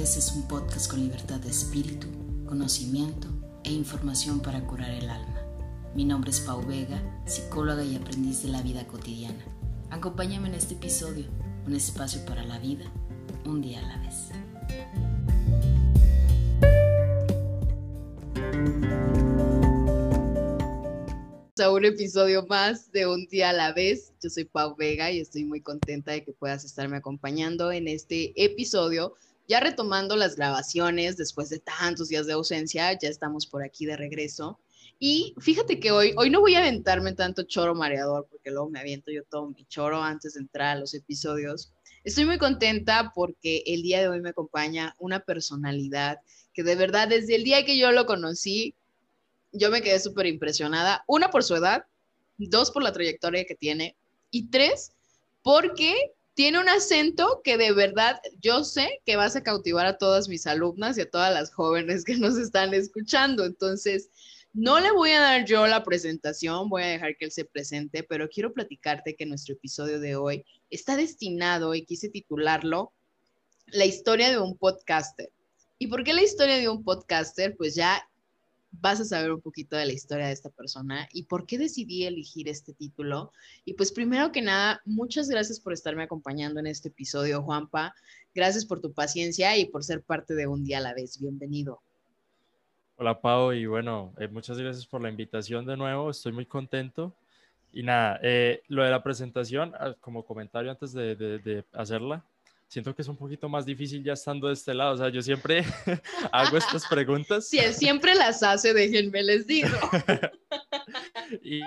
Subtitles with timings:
[0.00, 2.06] vez es un podcast con libertad de espíritu,
[2.46, 3.28] conocimiento
[3.64, 5.42] e información para curar el alma.
[5.94, 9.44] Mi nombre es Pau Vega, psicóloga y aprendiz de la vida cotidiana.
[9.90, 11.26] Acompáñame en este episodio,
[11.66, 12.90] un espacio para la vida,
[13.44, 14.30] un día a la vez.
[21.60, 24.14] a un episodio más de Un día a la vez.
[24.22, 28.32] Yo soy Pau Vega y estoy muy contenta de que puedas estarme acompañando en este
[28.42, 29.14] episodio.
[29.50, 33.96] Ya retomando las grabaciones después de tantos días de ausencia, ya estamos por aquí de
[33.96, 34.60] regreso.
[35.00, 38.78] Y fíjate que hoy, hoy no voy a aventarme tanto choro mareador, porque luego me
[38.78, 41.72] aviento yo todo mi choro antes de entrar a los episodios.
[42.04, 46.20] Estoy muy contenta porque el día de hoy me acompaña una personalidad
[46.54, 48.76] que de verdad desde el día que yo lo conocí
[49.50, 51.02] yo me quedé súper impresionada.
[51.08, 51.86] Una, por su edad,
[52.38, 53.96] dos, por la trayectoria que tiene,
[54.30, 54.92] y tres,
[55.42, 60.26] porque tiene un acento que de verdad yo sé que vas a cautivar a todas
[60.26, 63.44] mis alumnas y a todas las jóvenes que nos están escuchando.
[63.44, 64.08] Entonces,
[64.54, 68.04] no le voy a dar yo la presentación, voy a dejar que él se presente,
[68.04, 72.94] pero quiero platicarte que nuestro episodio de hoy está destinado y quise titularlo
[73.66, 75.30] La historia de un podcaster.
[75.78, 77.54] ¿Y por qué la historia de un podcaster?
[77.54, 78.02] Pues ya
[78.72, 82.04] vas a saber un poquito de la historia de esta persona y por qué decidí
[82.04, 83.32] elegir este título.
[83.64, 87.94] Y pues primero que nada, muchas gracias por estarme acompañando en este episodio, Juanpa.
[88.34, 91.20] Gracias por tu paciencia y por ser parte de Un Día a la Vez.
[91.20, 91.82] Bienvenido.
[92.96, 96.10] Hola, Pau, y bueno, eh, muchas gracias por la invitación de nuevo.
[96.10, 97.16] Estoy muy contento.
[97.72, 102.24] Y nada, eh, lo de la presentación, ah, como comentario antes de hacerla,
[102.70, 104.94] siento que es un poquito más difícil ya estando de este lado.
[104.94, 105.64] O sea, yo siempre
[106.32, 107.48] hago estas preguntas.
[107.48, 109.68] Sí, siempre las hace, déjenme les digo.
[111.42, 111.60] y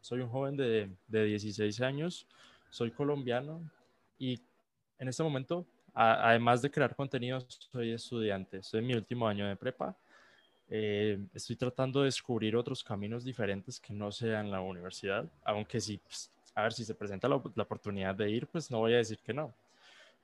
[0.00, 2.26] soy un joven de, de 16 años,
[2.70, 3.60] soy colombiano
[4.16, 4.40] y
[4.98, 8.58] en este momento, además de crear contenido, soy estudiante.
[8.58, 9.96] Estoy en mi último año de prepa.
[10.68, 15.98] Eh, estoy tratando de descubrir otros caminos diferentes que no sean la universidad, aunque sí,
[15.98, 18.98] pues, a ver si se presenta la, la, oportunidad de ir, pues no voy a
[18.98, 19.52] decir que no.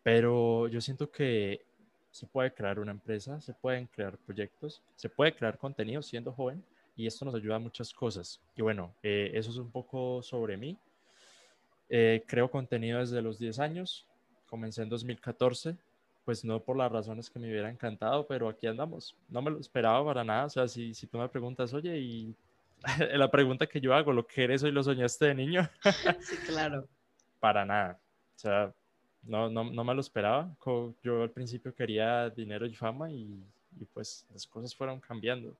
[0.06, 1.67] Pero yo siento que
[2.12, 6.62] se puede crear una empresa, se pueden crear proyectos, se puede crear contenido siendo joven
[6.94, 8.41] y esto nos ayuda a muchas cosas.
[8.55, 10.78] Y bueno, eh, eso es un poco sobre mí.
[11.89, 14.06] Eh, creo contenido desde los 10 años,
[14.49, 15.77] comencé en 2014,
[16.25, 19.16] pues no por las razones que me hubiera encantado, pero aquí andamos.
[19.28, 20.45] No me lo esperaba para nada.
[20.45, 22.37] O sea, si, si tú me preguntas, oye, y
[23.12, 25.69] la pregunta que yo hago, ¿lo que eres hoy lo soñaste de niño?
[26.21, 26.87] sí, claro.
[27.41, 27.99] Para nada.
[28.37, 28.72] O sea,
[29.27, 30.55] no, no, no me lo esperaba.
[31.03, 33.43] Yo al principio quería dinero y fama y,
[33.93, 35.57] pues las cosas fueron cambiando.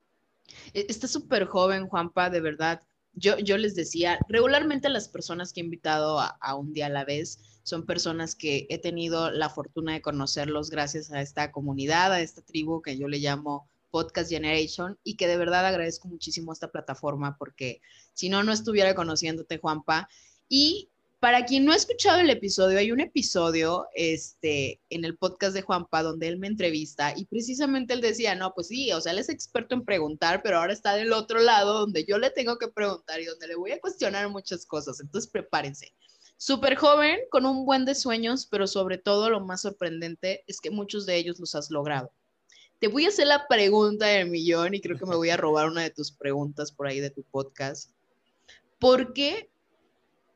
[0.73, 2.81] E, está súper joven, Juanpa, de verdad.
[3.13, 6.89] Yo, yo les decía, regularmente las personas que he invitado a, a, un día a
[6.89, 12.13] la vez son personas que he tenido la fortuna de conocerlos gracias a esta comunidad,
[12.13, 16.53] a esta tribu que yo le llamo Podcast Generation y que de verdad agradezco muchísimo
[16.53, 17.81] esta plataforma porque
[18.13, 20.07] si no, no estuviera conociéndote, Juanpa.
[20.49, 20.89] Y
[21.19, 25.63] para quien no ha escuchado el episodio, hay un episodio este, en el podcast de
[25.63, 29.19] Juanpa donde él me entrevista y precisamente él decía, no, pues sí, o sea, él
[29.19, 32.67] es experto en preguntar, pero ahora está del otro lado donde yo le tengo que
[32.67, 34.99] preguntar y donde le voy a cuestionar muchas cosas.
[34.99, 35.91] Entonces, prepárense.
[36.37, 40.69] Súper joven, con un buen de sueños, pero sobre todo lo más sorprendente es que
[40.69, 42.11] muchos de ellos los has logrado.
[42.79, 45.67] Te voy a hacer la pregunta del millón y creo que me voy a robar
[45.67, 47.89] una de tus preguntas por ahí de tu podcast.
[48.77, 49.49] ¿Por qué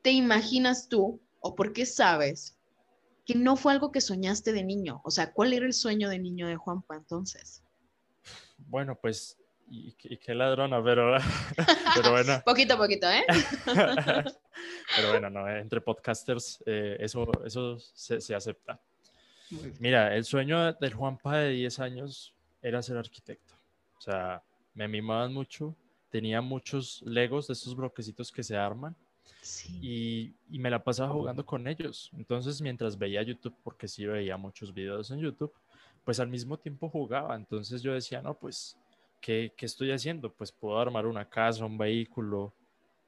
[0.02, 2.58] te imaginas tú o por qué sabes
[3.26, 5.02] que no fue algo que soñaste de niño?
[5.04, 7.64] O sea, ¿cuál era el sueño de niño de Juanpa entonces?
[8.58, 9.38] Bueno, pues,
[9.70, 11.18] y, qué ladrona, pero,
[11.96, 12.42] pero bueno.
[12.46, 13.24] poquito a poquito, ¿eh?
[14.96, 18.80] pero bueno, no, entre podcasters eh, eso, eso se, acepta.
[19.80, 23.54] Mira, el sueño del Juanpa de 10 años era ser arquitecto.
[23.98, 24.42] O sea,
[24.74, 25.76] me mimaban mucho,
[26.10, 28.96] tenía muchos legos de esos bloquecitos que se arman
[29.82, 32.12] y, me la pasaba jugando con ellos.
[32.14, 35.54] Entonces, mientras veía YouTube, porque sí veía muchos videos en YouTube,
[36.04, 37.36] pues al mismo tiempo jugaba.
[37.36, 38.78] Entonces yo decía, no, pues,
[39.20, 40.32] ¿qué, qué estoy haciendo?
[40.32, 42.54] Pues puedo armar una casa, un vehículo,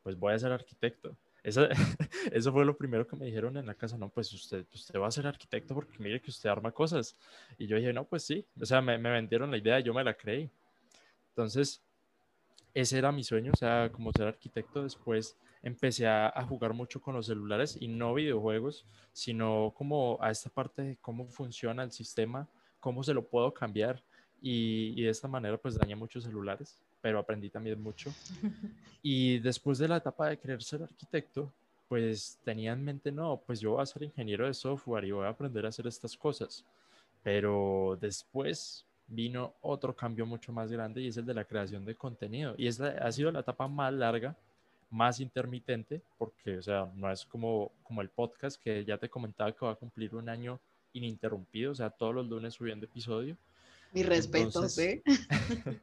[0.02, 1.16] pues voy a ser arquitecto.
[1.44, 1.68] Eso,
[2.32, 5.08] eso fue lo primero que me dijeron en la casa, no, pues usted, usted va
[5.08, 7.16] a ser arquitecto porque mire que usted arma cosas.
[7.58, 10.04] Y yo dije, no, pues sí, o sea, me, me vendieron la idea, yo me
[10.04, 10.50] la creí.
[11.30, 11.82] Entonces,
[12.74, 14.84] ese era mi sueño, o sea, como ser arquitecto.
[14.84, 20.50] Después empecé a, jugar mucho con los celulares y no videojuegos, sino como a esta
[20.50, 22.48] parte de cómo funciona el sistema,
[22.80, 24.04] cómo se lo puedo cambiar.
[24.42, 28.14] Y, de esta manera pues dañé muchos celulares, pero aprendí también mucho.
[29.06, 31.52] Y después de la etapa de querer ser arquitecto,
[31.90, 35.26] pues tenía en mente, no, pues yo voy a ser ingeniero de software y voy
[35.26, 36.64] a aprender a hacer estas cosas.
[37.22, 41.96] Pero después vino otro cambio mucho más grande y es el de la creación de
[41.96, 42.56] contenido.
[42.58, 44.38] Y es ha sido la etapa más larga,
[44.94, 49.52] más intermitente, porque, o sea, no es como, como el podcast que ya te comentaba
[49.52, 50.60] que va a cumplir un año
[50.94, 53.36] ininterrumpido, o sea, todos los lunes subiendo episodio.
[53.92, 55.02] Mi respeto, ¿sí?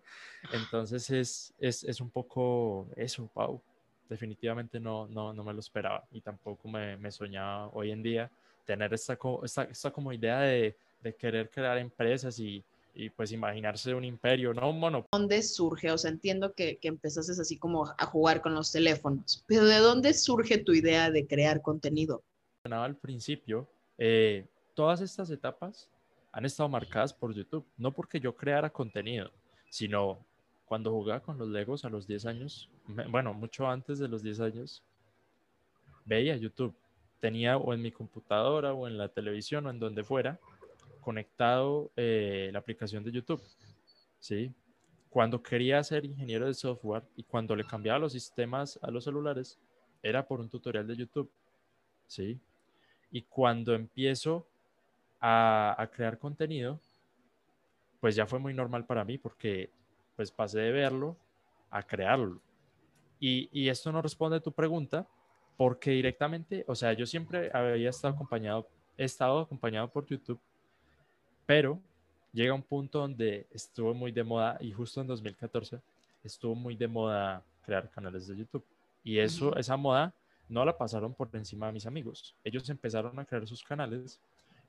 [0.53, 3.61] entonces es, es, es, un poco eso, Pau.
[4.09, 8.31] Definitivamente no, no, no me lo esperaba y tampoco me, me soñaba hoy en día
[8.65, 12.65] tener esta, esta, esta como idea de, de querer crear empresas y,
[13.01, 15.07] y pues imaginarse un imperio, no un mono.
[15.11, 15.91] ¿Dónde surge?
[15.91, 19.79] O sea, entiendo que, que empezaste así como a jugar con los teléfonos, pero ¿de
[19.79, 22.23] dónde surge tu idea de crear contenido?
[22.65, 23.67] Al principio,
[23.97, 25.89] eh, todas estas etapas
[26.31, 29.31] han estado marcadas por YouTube, no porque yo creara contenido,
[29.71, 30.19] sino
[30.67, 32.69] cuando jugaba con los Legos a los 10 años,
[33.09, 34.83] bueno, mucho antes de los 10 años,
[36.05, 36.75] veía YouTube.
[37.19, 40.39] Tenía o en mi computadora o en la televisión o en donde fuera
[41.01, 43.43] conectado eh, la aplicación de YouTube.
[44.19, 44.53] ¿sí?
[45.09, 49.59] Cuando quería ser ingeniero de software y cuando le cambiaba los sistemas a los celulares,
[50.03, 51.31] era por un tutorial de YouTube.
[52.07, 52.39] ¿sí?
[53.11, 54.47] Y cuando empiezo
[55.21, 56.81] a, crear contenido,
[58.01, 59.71] pues ya fue muy normal para mí porque
[60.17, 61.17] pues pasé de verlo
[61.71, 62.41] a crearlo.
[63.19, 65.07] Y, y, esto no responde a tu pregunta
[65.59, 68.67] porque directamente, o sea, yo siempre había estado acompañado,
[68.97, 70.41] he estado acompañado por YouTube
[71.51, 71.81] pero
[72.33, 75.81] llega un punto donde estuvo muy de moda y justo en 2014
[76.23, 78.65] estuvo muy de moda crear canales de YouTube.
[79.03, 80.15] Y eso, esa moda
[80.49, 82.37] no la pasaron por encima de mis amigos.
[82.45, 84.21] Ellos empezaron a crear sus canales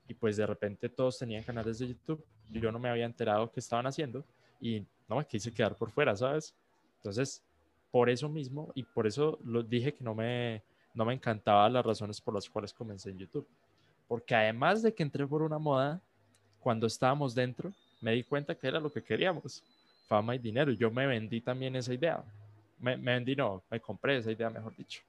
[0.08, 2.24] y pues de repente todos tenían canales de YouTube.
[2.50, 4.24] Yo no me había enterado qué estaban haciendo
[4.60, 6.52] y no me quise quedar por fuera, ¿sabes?
[6.96, 7.44] Entonces,
[7.92, 10.64] por eso mismo y por eso lo dije que no me,
[10.94, 13.46] no me encantaba las razones por las cuales comencé en YouTube.
[14.08, 16.02] Porque además de que entré por una moda,
[16.62, 19.62] cuando estábamos dentro, me di cuenta que era lo que queríamos,
[20.08, 20.72] fama y dinero.
[20.72, 22.22] Y yo me vendí también esa idea.
[22.78, 25.00] Me, vendí, no, me compré esa idea, mejor dicho.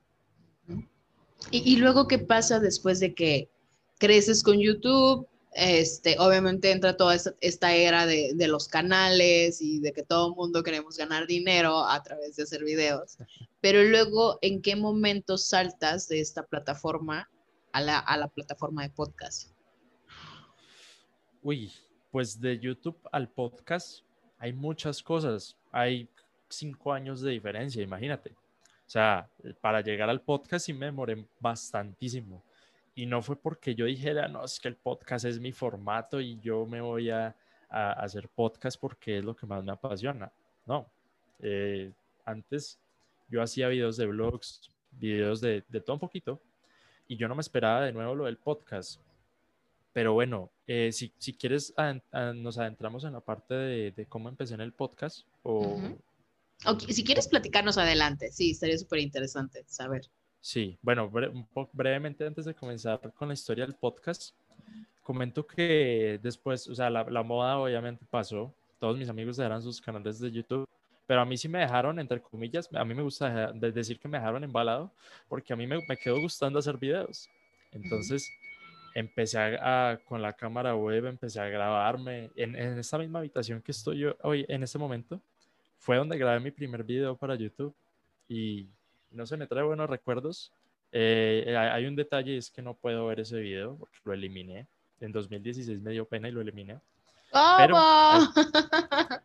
[1.51, 3.49] ¿Y, luego qué pasa después de que
[3.99, 5.27] creces con YouTube?
[5.55, 10.35] Este, obviamente entra toda esta, era de, de, los canales y de que todo el
[10.35, 13.17] mundo queremos ganar dinero a través de hacer videos.
[13.61, 17.29] Pero luego, ¿en qué momento saltas de esta plataforma
[17.71, 19.52] a la, a la plataforma de podcast?
[21.43, 21.73] Uy,
[22.09, 24.01] pues de YouTube al podcast
[24.39, 25.57] hay muchas cosas.
[25.71, 26.07] Hay
[26.47, 28.31] cinco años de diferencia, imagínate.
[28.31, 29.27] O sea,
[29.59, 32.41] para llegar al podcast sí me demoré bastantísimo.
[32.95, 36.39] Y no fue porque yo dijera, no, es que el podcast es mi formato y
[36.39, 37.35] yo me voy a,
[37.69, 40.31] hacer podcast porque es lo que más me apasiona.
[40.65, 40.85] No.
[41.39, 41.91] Eh,
[42.23, 42.77] antes
[43.27, 46.39] yo hacía videos de blogs, videos de, de todo un poquito,
[47.07, 48.99] y yo no me esperaba de nuevo lo del podcast
[49.93, 51.73] pero bueno, eh, si, si, quieres,
[52.35, 55.25] nos adentramos en la parte de, cómo empecé en el podcast.
[55.43, 55.79] O...
[56.89, 60.07] si quieres platicarnos adelante, sí, sería súper interesante saber.
[60.39, 61.11] Sí, bueno,
[61.71, 64.33] brevemente antes de comenzar con la historia del podcast,
[65.01, 69.79] comento que después, o sea, la, la moda obviamente pasó, todos mis amigos dejaron sus
[69.79, 70.67] canales de YouTube,
[71.07, 74.17] pero a mí sí me dejaron, entre comillas, a mí me gusta decir que me
[74.17, 74.91] dejaron embalado,
[75.27, 77.29] porque a mí me, me quedó gustando hacer videos.
[77.71, 78.29] Entonces
[78.93, 83.71] empecé a, con la cámara web, empecé a grabarme en, en esta misma habitación que
[83.71, 85.21] estoy yo hoy en este momento.
[85.79, 87.75] Fue donde grabé mi primer video para YouTube
[88.29, 88.67] y
[89.11, 90.51] no se me trae buenos recuerdos.
[90.91, 94.67] Eh, hay un detalle, es que no puedo ver ese video porque lo eliminé.
[94.99, 96.79] En 2016 me dio pena y lo eliminé.
[97.57, 97.75] Pero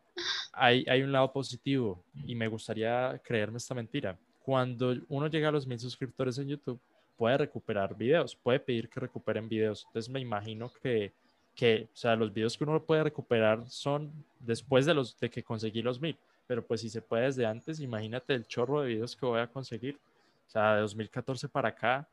[0.53, 4.17] hay, hay, un lado positivo y me gustaría creerme esta mentira.
[4.41, 6.81] Cuando uno llega a los mil suscriptores en YouTube,
[7.19, 9.85] puede recuperar videos, puede pedir que recuperen videos.
[9.89, 11.13] Entonces me imagino que,
[11.55, 15.43] que o sea, los videos que uno puede recuperar son después de, los, de que
[15.43, 16.17] conseguí los mil.
[16.47, 19.49] Pero pues si se puede desde antes, imagínate el chorro de videos que voy a
[19.49, 19.99] conseguir.
[20.47, 22.09] O sea, de 2014 para acá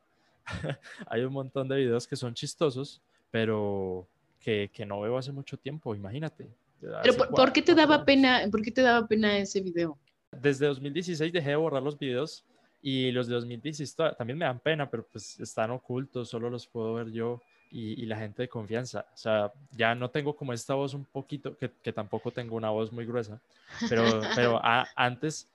[1.07, 2.99] hay un montón de videos que son chistosos,
[3.31, 4.07] pero
[4.39, 6.49] que, que no veo hace mucho tiempo, imagínate.
[6.81, 9.97] Pero por, qué te daba pena, por qué te daba pena ese video?
[10.31, 12.43] Desde 2016 dejé de borrar los videos
[12.87, 16.93] y los de 2016 también me dan pena, pero pues están ocultos, solo los puedo
[16.93, 19.07] ver yo y, la gente de confianza.
[19.11, 22.69] O sea, ya no tengo como esta voz un poquito, que, que tampoco tengo una
[22.69, 23.41] voz muy gruesa,
[23.89, 24.03] pero,
[24.35, 24.61] pero
[24.95, 25.47] antes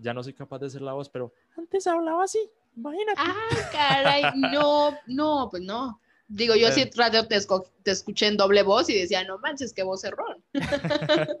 [0.00, 3.20] ya no soy capaz de hacer la voz, pero antes hablaba así, imagínate.
[3.20, 6.00] Ah, caray, no, no, pues no.
[6.26, 7.38] Digo, yo sí radio te,
[7.84, 10.42] te, escuché en doble voz y decía, no manches, qué voz errón.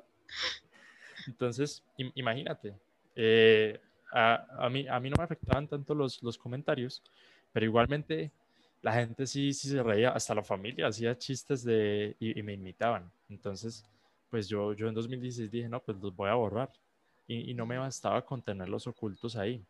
[1.26, 1.82] Entonces,
[2.14, 2.76] imagínate.
[3.16, 3.80] Eh,
[4.12, 7.02] a, mí, a mí no me afectaban tanto los, los comentarios,
[7.52, 8.30] pero igualmente
[8.82, 13.10] la gente sí, sí se reía, hasta la familia hacía chistes de, y, me imitaban.
[13.28, 13.84] Entonces,
[14.28, 16.70] pues yo, yo en 2016 dije, no, pues los voy a borrar.
[17.28, 19.64] Y, no me bastaba con tenerlos ocultos ahí.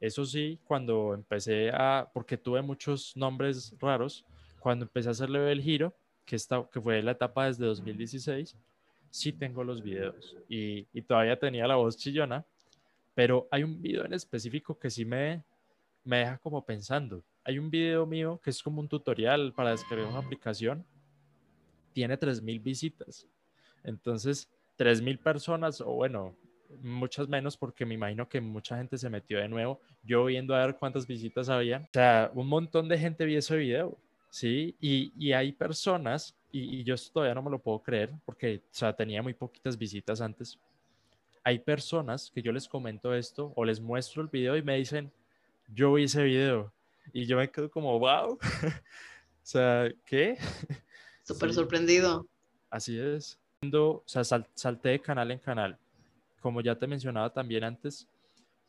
[0.00, 4.24] Eso sí, cuando empecé a, porque tuve muchos nombres raros,
[4.58, 5.94] cuando empecé a hacerle el giro,
[6.24, 8.56] que, está, que fue la etapa desde 2016,
[9.10, 12.44] sí tengo los videos y, y, todavía tenía la voz chillona,
[13.20, 15.44] pero hay un video en específico que sí me,
[16.04, 17.22] me deja como pensando.
[17.44, 20.86] Hay un video mío que es como un tutorial para descargar una aplicación,
[21.92, 23.26] tiene 3.000 visitas.
[23.84, 24.48] Entonces,
[24.78, 26.34] 3.000 personas, o bueno,
[26.80, 30.64] muchas menos porque me imagino que mucha gente se metió de nuevo, yo viendo a
[30.64, 31.80] ver cuántas visitas había.
[31.80, 33.98] O sea, un montón de gente vio ese video,
[34.30, 34.74] ¿sí?
[34.80, 38.74] Y, y hay personas, y, y, yo todavía no me lo puedo creer porque, o
[38.74, 40.58] sea, tenía muy poquitas visitas antes.
[41.42, 45.12] Hay personas que yo les comento esto o les muestro el video y me dicen,
[45.68, 46.72] yo vi ese video.
[47.12, 48.38] Y yo me quedo como, wow.
[48.40, 48.78] o
[49.42, 50.36] sea, ¿qué?
[51.22, 52.26] Súper sorprendido.
[52.68, 53.38] Así es.
[53.72, 55.78] O sea, salté de canal en canal
[56.40, 58.08] como ya te mencionaba también antes,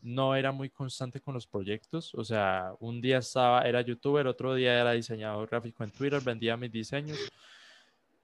[0.01, 2.13] no era muy constante con los proyectos.
[2.15, 6.57] O sea, un día estaba, era youtuber, otro día era diseñador gráfico en Twitter, vendía
[6.57, 7.17] mis diseños.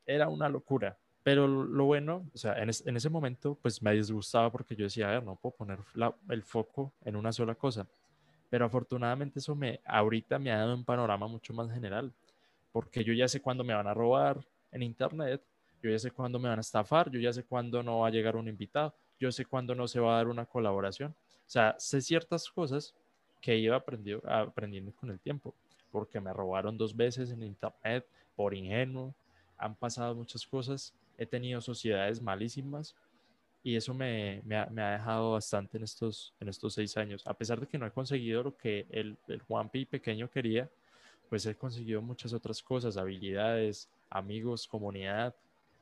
[0.05, 0.97] Era una locura.
[1.27, 5.11] Pero lo bueno, o sea, en, ese momento, pues me disgustaba porque yo decía, a
[5.11, 5.79] ver, no puedo poner
[6.29, 7.85] el foco en una sola cosa.
[8.49, 12.13] Pero afortunadamente eso me, ahorita me ha dado un panorama mucho más general.
[12.71, 14.39] Porque yo ya sé cuándo me van a robar
[14.71, 15.43] en internet,
[15.83, 18.11] yo ya sé cuándo me van a estafar, yo ya sé cuándo no va a
[18.11, 21.11] llegar un invitado yo sé cuándo no se va a dar una colaboración.
[21.11, 22.93] O sea, sé ciertas cosas
[23.41, 25.53] que iba aprendiendo, aprendiendo con el tiempo,
[25.91, 29.13] porque me robaron dos veces en internet por ingenuo,
[29.57, 32.95] han pasado muchas cosas, he tenido sociedades malísimas
[33.63, 37.23] y eso me, me, ha, dejado bastante en estos, en estos seis años.
[37.25, 40.69] A pesar de que no he conseguido lo que el, el Juanpi pequeño quería,
[41.29, 45.35] pues he conseguido muchas otras cosas, habilidades, amigos, comunidad,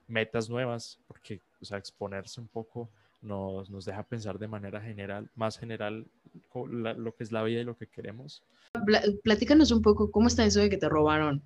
[0.08, 2.90] metas nuevas, porque, o sea, exponerse un poco
[3.22, 6.06] nos, nos deja pensar de manera general, más general,
[6.54, 8.44] lo que es la vida y lo que queremos.
[9.24, 11.42] Platícanos un poco, ¿cómo está eso de que te robaron?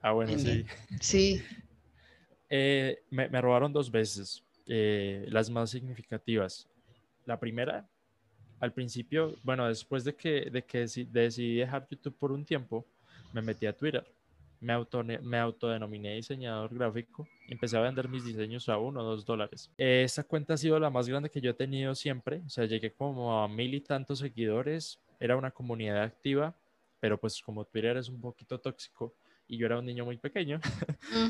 [0.00, 0.64] Ah, bueno, sí.
[1.00, 1.42] Sí.
[2.48, 6.68] Eh, me, robaron dos veces, eh, las más significativas.
[7.24, 7.86] La primera,
[8.60, 12.86] al principio, bueno, después de que, de que decidí dejar YouTube por un tiempo,
[13.32, 14.04] me metí a Twitter
[14.60, 19.04] me, auto, me autodenominé diseñador gráfico y empecé a vender mis diseños a uno o
[19.04, 19.70] dos dólares.
[19.76, 22.90] Esa cuenta ha sido la más grande que yo he tenido siempre, o sea, llegué
[22.92, 26.54] como a mil y tantos seguidores, era una comunidad activa,
[27.00, 29.14] pero pues como Twitter es un poquito tóxico
[29.48, 30.60] y yo era un niño muy pequeño,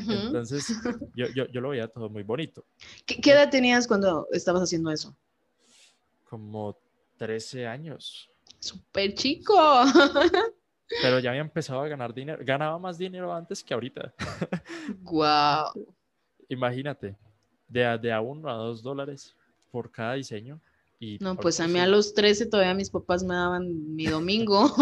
[0.08, 0.66] entonces
[1.14, 2.64] yo, yo, yo, lo veía todo muy bonito.
[3.04, 5.16] ¿Qué, ¿Qué edad tenías cuando estabas haciendo eso?
[6.24, 6.78] Como
[7.18, 8.30] 13 años.
[8.58, 9.54] Súper chico.
[11.02, 12.42] Pero ya había empezado a ganar dinero.
[12.44, 14.14] Ganaba más dinero antes que ahorita.
[15.02, 15.72] ¡Guau!
[16.48, 17.16] Imagínate,
[17.68, 19.34] de a, de a uno a dos dólares
[19.70, 20.60] por cada diseño.
[20.98, 24.72] Y no, pues a mí a los 13 todavía mis papás me daban mi domingo.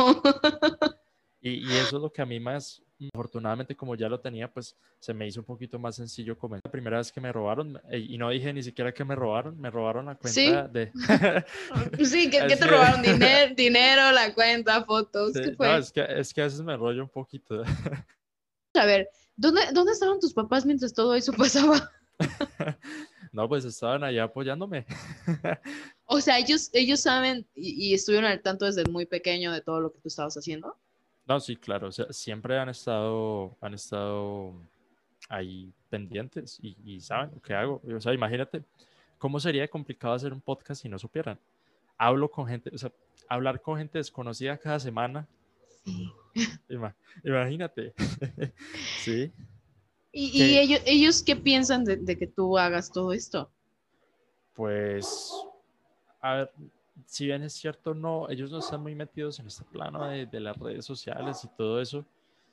[1.40, 2.82] y, y, eso es lo que a mí más,
[3.12, 6.62] afortunadamente como ya lo tenía, pues se me hizo un poquito más sencillo comentar.
[6.64, 9.60] La primera vez que me robaron, eh, y no dije ni siquiera que me robaron,
[9.60, 10.92] me robaron la cuenta de...
[12.04, 13.02] sí, que, te robaron
[13.56, 15.32] dinero, la cuenta, fotos.
[15.58, 17.62] No, es que, es que a veces me rollo un poquito.
[18.74, 21.90] a ver, ¿dónde, ¿dónde estaban tus papás mientras todo eso pasaba?
[23.32, 24.86] no, pues estaban allá apoyándome.
[26.06, 29.80] o sea, ellos, ellos saben y, y estuvieron al tanto desde muy pequeño de todo
[29.80, 30.76] lo que tú estabas haciendo.
[31.26, 31.88] No, sí, claro.
[31.88, 34.54] O sea, siempre han estado, han estado
[35.28, 37.80] ahí pendientes y, saben lo que hago.
[37.96, 38.62] O sea, imagínate,
[39.18, 41.38] ¿cómo sería complicado hacer un podcast si no supieran?
[41.96, 42.92] Hablo con gente, o sea,
[43.28, 45.26] hablar con gente desconocida cada semana.
[45.84, 46.12] Sí.
[47.24, 47.94] imagínate.
[48.98, 49.32] sí.
[50.12, 53.50] ¿Y, ellos, ellos qué piensan de, de que tú hagas todo esto?
[54.54, 55.32] Pues,
[56.20, 56.52] a ver,
[57.06, 60.40] si bien es cierto, no, ellos no están muy metidos en este plano de, de
[60.40, 62.04] las redes sociales y todo eso,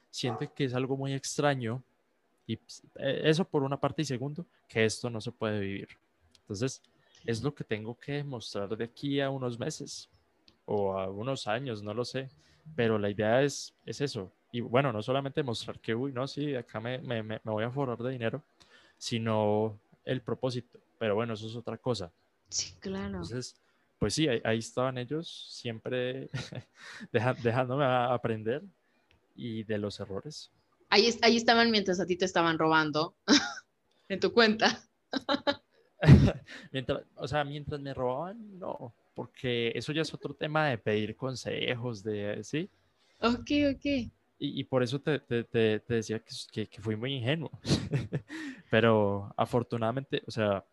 [0.10, 1.82] sienten que es algo muy extraño
[2.46, 5.88] y pues, e, eso por una parte y segundo, que esto no se puede vivir.
[6.42, 6.82] Entonces,
[7.26, 10.10] es lo que tengo que demostrar de aquí a unos meses
[10.66, 12.30] o a unos años, no lo sé,
[12.76, 14.32] pero la idea es, es eso.
[14.52, 17.72] Y bueno, no solamente mostrar que, uy, no, sí, acá me, me, me voy a
[17.72, 18.44] forrar de dinero,
[18.98, 20.80] sino el propósito.
[21.00, 22.12] Pero bueno, eso es otra cosa.
[22.50, 23.08] Sí, claro.
[23.08, 23.56] Entonces,
[24.02, 26.32] pues sí, ahí, estaban ellos, siempre
[27.44, 28.64] dejándome aprender
[29.36, 30.52] y de los errores.
[30.90, 33.16] Ahí, ahí estaban mientras a ti te estaban robando
[34.10, 34.82] en tu cuenta.
[36.72, 41.16] mientras, o sea, mientras me robaban, no, porque eso ya es otro tema de pedir
[41.16, 42.72] consejos, de, ¿sí?
[43.20, 44.12] Ok, ok.
[44.40, 46.20] y, por eso te, te, te, decía
[46.52, 47.52] que, que, fui muy ingenuo.
[48.72, 50.66] Pero afortunadamente, o sea,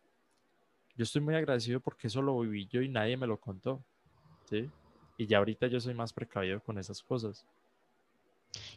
[0.98, 3.84] yo estoy muy agradecido porque eso lo viví yo y nadie me lo contó.
[4.46, 4.68] ¿sí?
[5.16, 7.46] Y ya ahorita yo soy más precavido con esas cosas.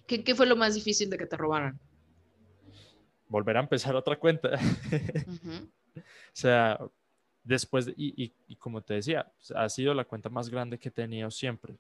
[0.05, 1.79] ¿Qué, qué fue lo más difícil de que te robaran?
[3.27, 4.49] Volver a empezar otra cuenta.
[5.95, 6.01] o
[6.33, 6.79] sea,
[7.43, 10.91] después, y, y, y, como te decía, ha sido la cuenta más grande que he
[10.91, 11.75] tenido siempre.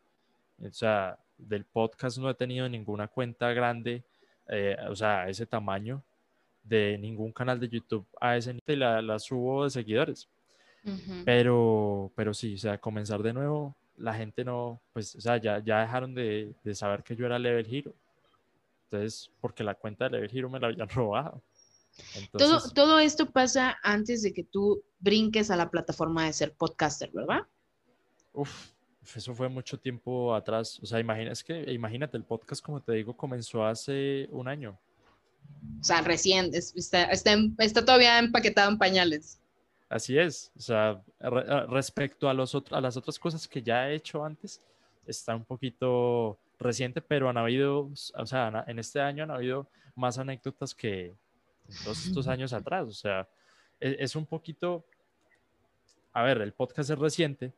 [0.59, 4.03] O sea, del podcast no he tenido ninguna cuenta grande,
[4.47, 6.03] eh, o sea, ese tamaño,
[6.63, 10.29] de ningún canal de YouTube a ese nivel, la, la subo de seguidores.
[11.25, 15.63] Pero, pero sí, o sea, comenzar de nuevo, la gente no, pues, o sea, ya,
[15.63, 17.93] ya dejaron de, de saber que yo era Level Hero.
[18.85, 21.41] Entonces, porque la cuenta de Level Hero me la habían robado.
[22.31, 27.11] todo, todo esto pasa antes de que tú brinques a la plataforma de ser podcaster,
[27.11, 27.45] ¿verdad?
[28.33, 28.71] Uf,
[29.15, 30.79] eso fue mucho tiempo atrás.
[30.81, 34.79] O sea, imagina, que, imagínate, el podcast, como te digo, comenzó hace un año.
[35.79, 39.39] O sea, recién, está, está, todavía empaquetado en pañales.
[39.89, 40.51] Así es.
[40.57, 41.01] O sea,
[41.69, 44.61] respecto a, los a las otras cosas que ya he hecho antes,
[45.05, 50.17] está un poquito reciente, pero han habido, o sea, en este año han habido más
[50.17, 51.13] anécdotas que
[51.83, 52.87] todos estos años atrás.
[52.87, 53.27] O sea,
[53.79, 54.85] es, es un poquito,
[56.13, 57.53] a ver, el podcast es reciente,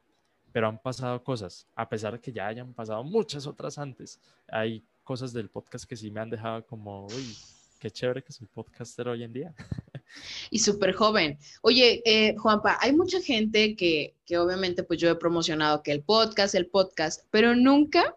[0.52, 4.20] pero han pasado cosas, a pesar de que ya hayan pasado muchas otras antes.
[4.48, 7.36] Hay cosas del podcast que sí me han dejado como, uy,
[7.84, 9.54] qué chévere que soy podcaster hoy en día.
[10.52, 11.40] Y súper joven.
[11.64, 16.04] Oye, eh, Juanpa, hay mucha gente que, que obviamente pues yo he promocionado que el
[16.04, 18.16] podcast, el podcast, pero nunca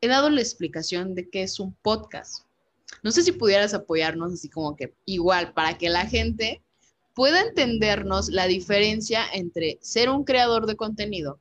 [0.00, 2.46] he dado la explicación de qué es un podcast.
[3.02, 6.62] No sé si pudieras apoyarnos así como que igual para que la gente
[7.14, 11.38] pueda entendernos la diferencia entre ser un creador de contenido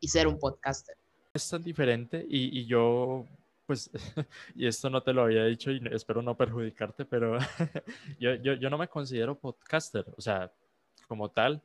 [0.00, 0.96] y ser un podcaster.
[1.32, 3.24] Es tan diferente y, y yo,
[3.66, 3.90] pues,
[4.54, 7.38] y esto no te lo había dicho y espero no perjudicarte, pero
[8.18, 10.50] yo, yo, yo no me considero podcaster, o sea,
[11.06, 11.62] como tal,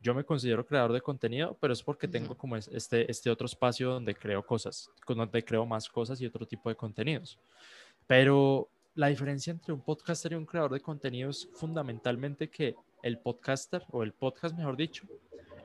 [0.00, 3.90] yo me considero creador de contenido, pero es porque tengo como este, este otro espacio
[3.90, 7.38] donde creo cosas, donde creo más cosas y otro tipo de contenidos.
[8.06, 13.18] Pero la diferencia entre un podcaster y un creador de contenido es fundamentalmente que el
[13.18, 15.06] podcaster, o el podcast mejor dicho,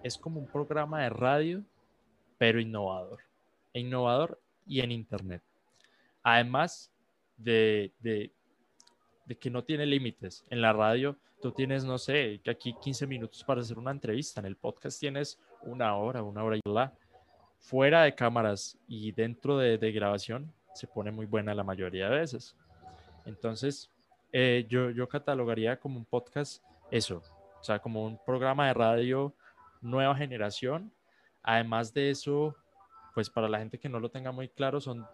[0.03, 1.63] es como un programa de radio
[2.39, 3.19] pero innovador.
[3.73, 5.43] E innovador y en Internet.
[6.23, 6.91] Además
[7.37, 8.31] de, de,
[9.39, 10.43] que no tiene límites.
[10.49, 14.39] En la radio tú tienes, no sé, aquí 15 minutos para hacer una entrevista.
[14.39, 16.93] En el podcast tienes una hora, una hora y la.
[17.59, 22.55] Fuera de cámaras y dentro de, grabación se pone muy buena la mayoría de veces.
[23.25, 23.91] Entonces,
[24.31, 27.21] eh, yo, yo catalogaría como un podcast eso,
[27.59, 29.35] o sea, como un programa de radio
[29.81, 30.91] nueva generación
[31.43, 32.55] Además de eso,
[33.13, 35.05] pues para la gente que no lo tenga muy claro, son,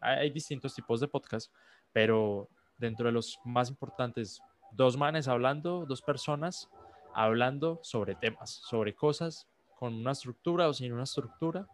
[0.00, 1.52] hay distintos tipos de podcast,
[1.92, 4.40] pero dentro de los más importantes,
[4.72, 6.68] dos manes hablando, dos personas
[7.14, 9.46] hablando sobre temas, sobre cosas
[9.78, 11.66] con una estructura o sin una estructura.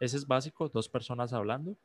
[0.00, 1.76] Ese es básico, dos personas hablando.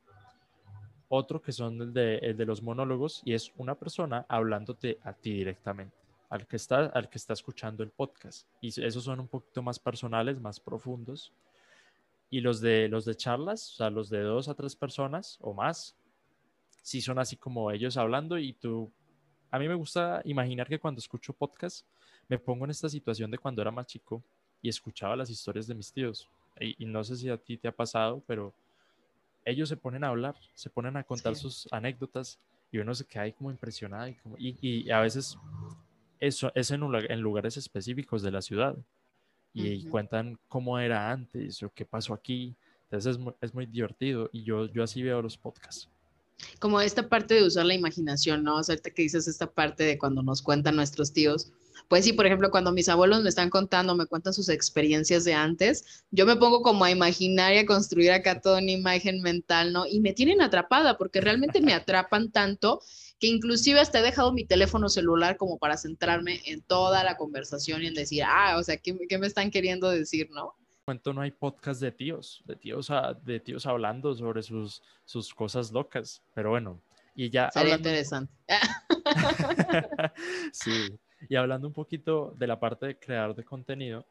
[1.08, 5.12] Otro que son el de, el de los monólogos y es una persona hablándote a
[5.12, 5.96] ti directamente,
[6.28, 8.48] al que, está, al que está escuchando el podcast.
[8.60, 11.32] Y esos son un poquito más personales, más profundos.
[12.34, 15.54] Y los de, los de charlas, o sea, los de dos a tres personas o
[15.54, 15.96] más,
[16.82, 18.90] sí son así como ellos hablando y tú...
[19.52, 21.86] A mí me gusta imaginar que cuando escucho podcast
[22.26, 24.20] me pongo en esta situación de cuando era más chico
[24.60, 26.28] y escuchaba las historias de mis tíos.
[26.58, 28.52] Y, no sé si a ti te ha pasado, pero
[29.44, 32.40] ellos se ponen a hablar, se ponen a contar sus anécdotas
[32.72, 35.38] y uno se queda ahí como impresionado y, como, y, a veces
[36.18, 38.76] eso es en, en, lugares específicos de la ciudad
[39.54, 42.56] y, cuentan cómo era antes o qué pasó aquí.
[42.84, 45.88] Entonces es muy, es muy divertido y yo, yo así veo los podcasts.
[46.58, 48.56] Como esta parte de usar la imaginación, ¿no?
[48.56, 51.52] O sea, ahorita que dices esta parte de cuando nos cuentan nuestros tíos,
[51.88, 55.34] pues sí, por ejemplo, cuando mis abuelos me están contando, me cuentan sus experiencias de
[55.34, 59.72] antes, yo me pongo como a imaginar y a construir acá toda una imagen mental,
[59.72, 59.86] ¿no?
[59.86, 62.80] Y me tienen atrapada porque realmente me atrapan tanto
[63.18, 67.82] que inclusive hasta he dejado mi teléfono celular como para centrarme en toda la conversación
[67.82, 70.54] y en decir, ah, o sea, ¿qué, qué me están queriendo decir, no?
[70.86, 75.72] momento no hay podcast de tíos, de tíos, de tíos hablando sobre sus, sus cosas
[75.72, 76.82] locas, pero bueno,
[77.14, 77.50] y ya...
[77.50, 78.32] Sería interesante.
[80.52, 84.04] sí, y hablando un poquito de la parte de creador de contenido,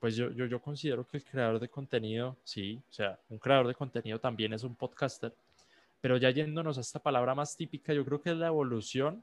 [0.00, 3.68] pues yo, yo, yo considero que el creador de contenido, sí, o sea, un creador
[3.68, 5.32] de contenido también es un podcaster,
[6.00, 9.22] pero ya yéndonos a esta palabra más típica, yo creo que es la evolución,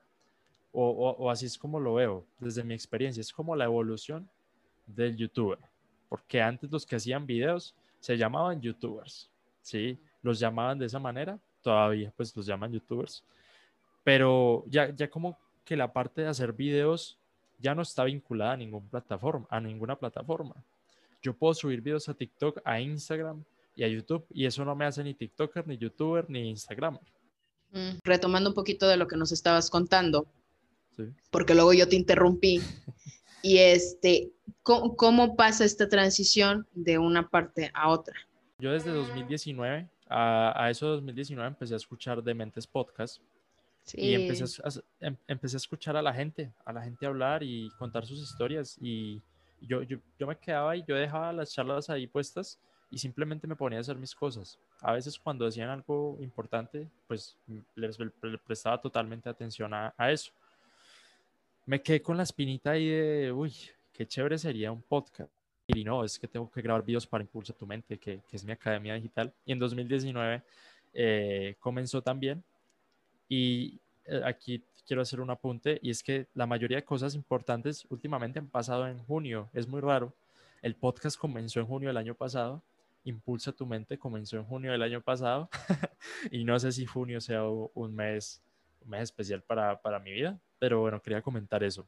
[0.71, 4.29] o, así es como lo veo desde mi experiencia, es como la evolución
[4.85, 5.57] del youtuber.
[6.07, 9.27] Porque antes los que hacían videos se llamaban youtubers,
[9.63, 9.97] ¿sí?
[10.21, 11.39] Los llamaban de esa manera.
[11.63, 13.23] todavía pues los llaman youtubers,
[14.03, 17.17] pero ya, ya como que la parte de hacer videos
[17.59, 20.55] ya no está vinculada a ninguna plataforma, a ninguna plataforma.
[21.21, 23.43] Yo puedo subir videos a TikTok, a Instagram
[23.75, 26.99] y a YouTube y eso no me hace ni TikToker, ni YouTuber, ni Instagram.
[27.71, 30.27] Mm, retomando un poquito de lo que nos estabas contando,
[31.31, 32.61] porque luego yo te interrumpí.
[33.43, 34.31] y este,
[34.63, 38.15] ¿cómo, pasa esta transición de una parte a otra?
[38.59, 43.21] Yo desde 2019, a, a eso 2019 empecé a escuchar Dementes Podcast.
[43.93, 44.69] Y empecé a,
[44.99, 48.77] em, empecé a escuchar a la gente, a la gente hablar y contar sus historias.
[48.81, 49.21] Y
[49.61, 53.55] yo, yo, yo me quedaba y yo dejaba las charlas ahí puestas y simplemente me
[53.55, 54.59] ponía a hacer mis cosas.
[54.81, 57.37] A veces cuando decían algo importante, pues
[57.75, 57.97] les,
[58.45, 60.31] prestaba totalmente atención a, eso.
[61.65, 63.53] Me quedé con la espinita ahí de, uy,
[63.91, 65.31] qué chévere sería un podcast.
[65.67, 68.45] Y no, es que tengo que grabar videos para Impulsa tu Mente, que, que es
[68.45, 69.33] mi academia digital.
[69.45, 70.41] Y en 2019
[70.93, 72.41] eh, comenzó también.
[73.27, 77.85] Y eh, aquí quiero hacer un apunte, y es que la mayoría de cosas importantes
[77.89, 79.49] últimamente han pasado en junio.
[79.53, 80.13] Es muy raro.
[80.61, 82.63] El podcast comenzó en junio del año pasado
[83.07, 85.49] Impulsa tu mente comenzó en junio del año pasado
[86.31, 88.41] y no sé si junio sea un mes,
[88.83, 91.87] un mes especial para, para mi vida, pero bueno, quería comentar eso.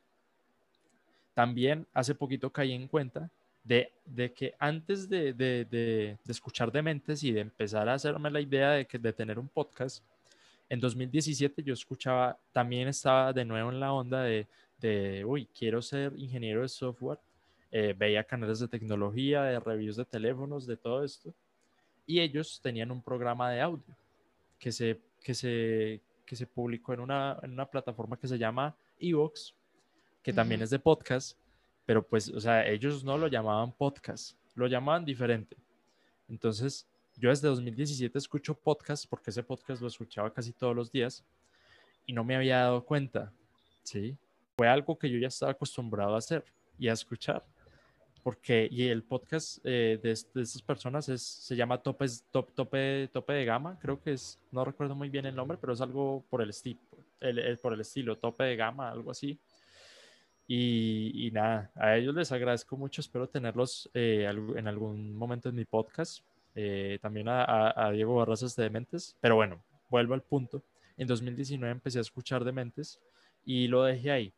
[1.33, 3.29] También hace poquito caí en cuenta
[3.65, 8.39] de, de que antes de, de, de, escuchar Dementes y de empezar a hacerme la
[8.39, 10.01] idea de, que, de tener un podcast,
[10.69, 15.81] en 2017 yo escuchaba, también estaba de nuevo en la onda de, de uy, quiero
[15.81, 17.19] ser ingeniero de software
[17.71, 21.33] eh, veía canales de tecnología, de reviews de teléfonos, de todo esto.
[22.07, 23.95] Y ellos tenían un programa de audio
[24.57, 28.75] que se, que se, que se publicó en una, en una plataforma que se llama
[28.99, 29.53] Evox,
[30.23, 31.37] que también es de podcast,
[31.85, 35.55] pero pues, o sea, ellos no lo llamaban podcast, lo llamaban diferente.
[36.27, 36.87] Entonces,
[37.19, 41.23] yo desde 2017 escucho podcast porque ese podcast lo escuchaba casi todos los días
[42.05, 43.31] y no me había dado cuenta,
[43.83, 44.17] ¿sí?
[44.57, 46.43] Fue algo que yo ya estaba acostumbrado a hacer
[46.77, 47.43] y a escuchar
[48.23, 53.09] porque y el podcast eh, de, de, estas personas es, se llama Topes, top, tope,
[53.11, 56.23] tope de Gama, creo que es, no recuerdo muy bien el nombre, pero es algo
[56.29, 56.79] por el, estilo,
[57.19, 59.39] el, por el estilo, Tope de Gama, algo así.
[60.47, 65.55] Y, y nada, a ellos les agradezco mucho, espero tenerlos eh, en algún momento en
[65.55, 66.23] mi podcast,
[66.55, 70.63] eh, también a, a, Diego Barrazas de Dementes, pero bueno, vuelvo al punto.
[70.97, 72.99] En 2019 empecé a escuchar Dementes
[73.45, 74.33] y lo dejé ahí.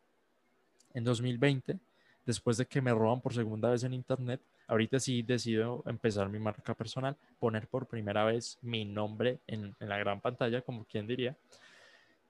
[0.93, 1.80] En 2020
[2.26, 6.39] después de que me roban por segunda vez en internet, ahorita sí decido empezar mi
[6.39, 11.36] marca personal, poner por primera vez mi nombre en, la gran pantalla, como quien diría.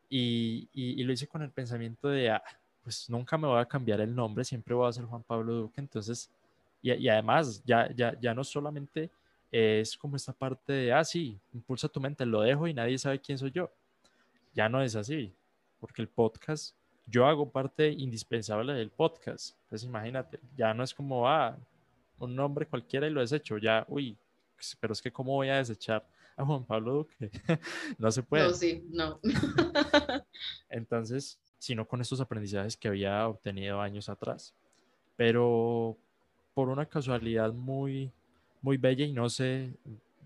[0.09, 2.43] Y, y, lo hice con el pensamiento de, ah,
[2.83, 5.79] pues nunca me voy a cambiar el nombre, siempre voy a ser Juan Pablo Duque.
[5.79, 6.29] Entonces,
[6.81, 9.09] y, y además, ya, ya, ya no solamente
[9.51, 13.19] es como esta parte de, ah, sí, impulsa tu mente, lo dejo y nadie sabe
[13.19, 13.69] quién soy yo.
[14.53, 15.33] Ya no es así,
[15.79, 19.55] porque el podcast yo hago parte indispensable del podcast.
[19.63, 21.57] Entonces imagínate, ya no es como, ah,
[22.19, 24.17] un nombre cualquiera y lo desecho, ya, uy,
[24.79, 27.31] pero es que cómo voy a desechar a Juan Pablo Duque.
[27.97, 28.43] no se puede.
[28.43, 29.19] No, sí, no.
[30.69, 34.53] Entonces, sino con estos aprendizajes que había obtenido años atrás.
[35.15, 35.97] Pero
[36.53, 38.11] por una casualidad muy,
[38.61, 39.73] muy bella y no sé,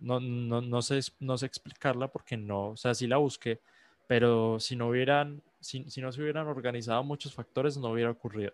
[0.02, 3.60] no, no, no sé, no sé explicarla porque no, o sea, sí la busqué,
[4.08, 8.54] pero si no hubieran si, no se hubieran organizado muchos factores, no hubiera ocurrido.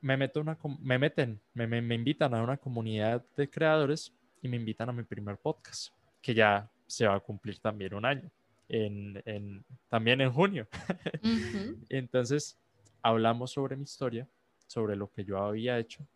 [0.00, 4.56] Me, meto una, me meten, me, me, invitan a una comunidad de creadores y me
[4.56, 8.30] invitan a mi primer podcast, que ya se va a cumplir también un año,
[8.68, 10.66] en, en, también en junio.
[11.88, 12.58] Entonces,
[13.02, 14.26] hablamos sobre mi historia,
[14.66, 16.06] sobre lo que yo había hecho.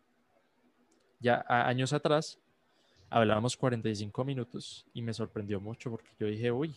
[1.19, 2.39] Ya años atrás,
[3.09, 6.75] hablamos 45 minutos y me sorprendió mucho porque yo dije, uy,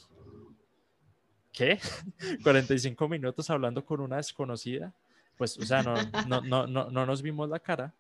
[1.53, 1.79] ¿qué?
[2.43, 4.93] 45 minutos hablando con una desconocida.
[5.37, 5.95] Pues, o sea, no,
[6.27, 7.95] no, no, no, no nos vimos la cara,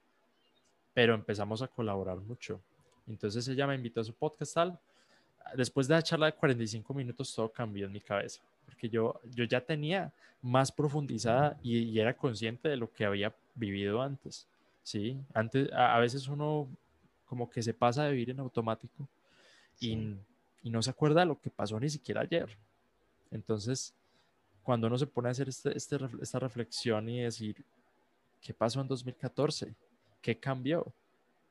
[0.92, 2.60] pero empezamos a colaborar mucho.
[3.06, 4.78] Entonces ella me invitó a su podcast tal.
[5.54, 9.44] Después de la charla de 45 minutos, todo cambió en mi cabeza, porque yo, yo
[9.44, 14.46] ya tenía más profundizada y, era consciente de lo que había vivido antes.
[14.88, 16.66] Sí, antes, a, veces uno
[17.26, 19.06] como que se pasa de vivir en automático
[19.78, 20.16] y,
[20.62, 22.48] y no se acuerda de lo que pasó ni siquiera ayer.
[23.30, 23.92] Entonces,
[24.62, 27.62] cuando uno se pone a hacer este, este esta reflexión y decir,
[28.40, 29.74] ¿qué pasó en 2014?
[30.22, 30.90] ¿Qué cambió?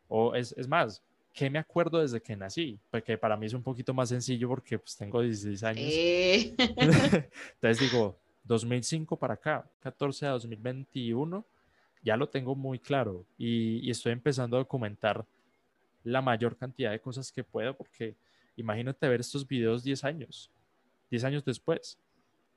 [0.08, 2.80] O es, es, más, ¿qué me acuerdo desde que nací?
[2.90, 5.86] Porque para mí es un poquito más sencillo porque pues tengo 16 años.
[5.88, 6.56] Eh.
[7.54, 11.46] Entonces digo, 2005 para acá, 14 a 2021,
[12.08, 15.26] ya lo tengo muy claro y, estoy empezando a documentar
[16.06, 18.16] la mayor cantidad de cosas que puedo porque
[18.56, 20.50] imagínate ver estos videos 10 años,
[21.12, 22.00] 10 años después.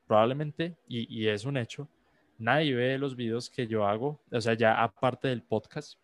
[0.06, 1.88] Probablemente, y, y es un hecho,
[2.38, 5.98] nadie ve los videos que yo hago, o sea, ya aparte del podcast,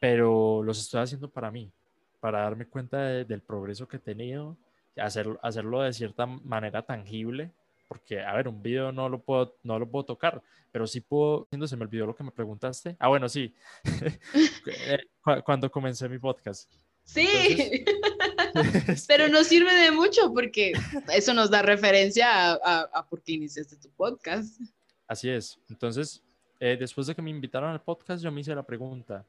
[0.00, 1.70] pero los estoy haciendo para mí,
[2.18, 4.56] para darme cuenta del progreso que he tenido,
[4.96, 7.52] hacer, hacerlo de cierta manera tangible,
[7.90, 11.48] porque, a ver, un video no lo puedo, no lo puedo tocar, pero sí puedo,
[11.66, 12.94] se me olvidó lo que me preguntaste.
[13.00, 13.52] Ah, bueno, sí,
[14.86, 15.08] eh,
[15.44, 16.70] cuando comencé mi podcast.
[17.02, 17.26] Sí,
[19.08, 20.72] pero nos sirve de mucho porque
[21.12, 24.60] eso nos da referencia a, a, por qué iniciaste tu podcast.
[25.08, 25.58] Así es.
[25.68, 26.22] Entonces,
[26.60, 29.26] eh, después de que me invitaron al podcast, yo me hice la pregunta,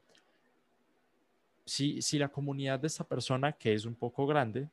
[1.66, 4.68] si, si la comunidad de esta persona, que es un poco grande,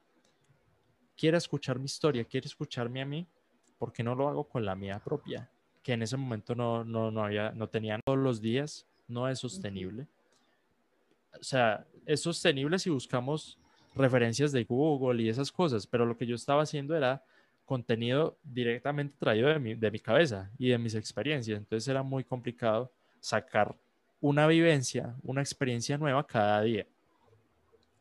[1.17, 3.25] quiere escuchar mi historia, quiere escucharme a mí,
[3.79, 5.49] ¿por qué no lo hago con la mía propia?
[5.81, 9.39] Que en ese momento no, no, no, había, no tenía todos los días, no es
[9.39, 10.05] sostenible.
[11.39, 13.57] O sea, es sostenible si buscamos
[13.95, 17.23] referencias de Google y esas cosas, pero lo que yo estaba haciendo era
[17.65, 21.57] contenido directamente traído de mi, de mi cabeza y de mis experiencias.
[21.57, 23.75] Entonces era muy complicado sacar
[24.19, 26.85] una vivencia, una experiencia nueva cada día.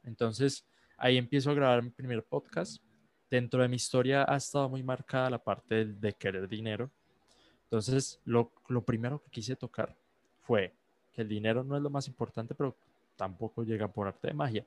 [0.04, 0.64] Entonces
[0.96, 2.82] ahí empiezo a grabar mi primer podcast
[3.30, 6.90] dentro de mi historia ha estado muy marcada la parte de, querer dinero.
[7.64, 8.50] Entonces, lo,
[8.84, 9.94] primero que quise tocar
[10.42, 10.72] fue
[11.12, 12.74] que el dinero no es lo más importante, pero
[13.16, 14.64] tampoco llega por arte de magia.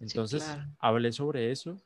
[0.00, 0.44] Entonces,
[0.78, 1.80] hablé sobre eso.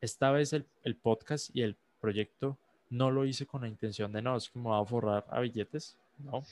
[0.00, 2.58] Esta vez el, podcast y el proyecto
[2.90, 5.40] no lo hice con la intención de no, es que me voy a forrar a
[5.40, 6.44] billetes, no,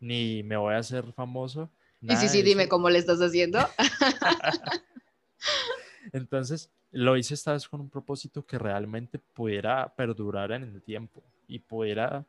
[0.00, 1.70] ni me voy a hacer famoso.
[2.02, 3.58] Y sí, sí, dime cómo le estás haciendo.
[6.12, 11.22] Entonces, lo hice esta vez con un propósito que realmente pudiera perdurar en el tiempo
[11.46, 12.24] y pudiera,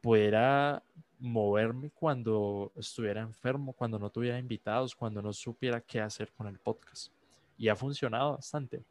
[0.00, 0.82] pudiera
[1.18, 6.58] moverme cuando estuviera enfermo, cuando no tuviera invitados, cuando no supiera qué hacer con el
[6.58, 7.12] podcast.
[7.56, 8.84] Y ha funcionado bastante,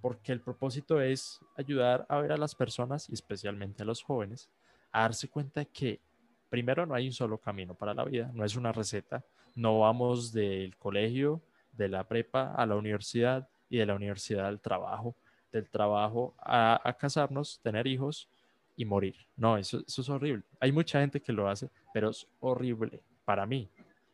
[0.00, 4.48] porque el propósito es ayudar a ver a las personas y especialmente a los jóvenes
[4.92, 6.00] a darse cuenta de que
[6.48, 10.32] primero no hay un solo camino para la vida, no es una receta, no vamos
[10.32, 11.42] del colegio,
[11.72, 15.16] de la prepa a la universidad, y de la universidad al trabajo,
[15.52, 18.28] del trabajo a, casarnos, tener hijos
[18.76, 19.16] y morir.
[19.36, 20.44] No, eso, eso es horrible.
[20.60, 23.68] Hay mucha gente que lo hace, pero es horrible para mí.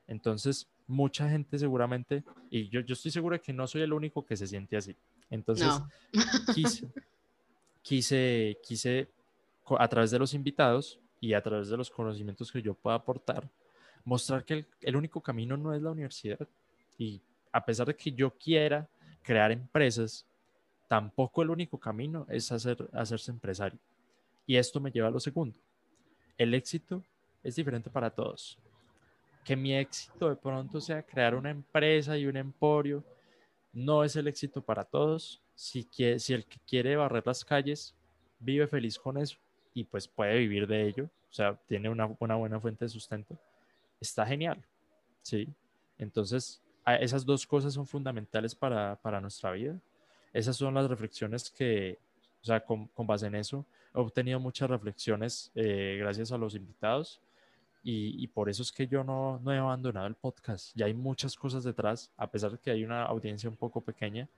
[0.06, 4.24] Entonces, mucha gente seguramente, y yo, yo estoy seguro de que no soy el único
[4.24, 4.96] que se siente así.
[5.30, 5.68] Entonces,
[6.54, 6.92] quise,
[7.82, 9.08] quise, quise,
[9.78, 13.48] a través de los invitados y a través de los conocimientos que yo pueda aportar,
[14.04, 16.46] mostrar que el, el único camino no es la universidad.
[16.98, 18.88] Y a pesar de que yo quiera
[19.22, 20.26] crear empresas,
[20.88, 23.78] tampoco el único camino es hacer, hacerse empresario.
[24.46, 25.56] Y esto me lleva a lo segundo.
[26.37, 27.02] El éxito
[27.42, 28.58] es diferente para todos.
[29.44, 33.04] Que mi éxito de pronto sea crear una empresa y un emporio,
[33.72, 35.40] no es el éxito para todos.
[35.54, 37.94] Si, si el que quiere barrer las calles
[38.38, 39.37] vive feliz con eso
[39.74, 43.38] y pues puede vivir de ello, o sea, tiene una, una buena fuente de sustento,
[44.00, 44.62] está genial.
[45.22, 45.48] ¿sí?
[45.98, 49.79] Entonces, esas dos cosas son fundamentales para, para, nuestra vida.
[50.33, 51.99] Esas son las reflexiones que,
[52.42, 53.64] o sea, con, con base en eso,
[53.95, 57.21] he obtenido muchas reflexiones eh, gracias a los invitados
[57.85, 60.75] y, y, por eso es que yo no, no he abandonado el podcast.
[60.77, 64.29] Ya hay muchas cosas detrás, a pesar de que hay una audiencia un poco pequeña,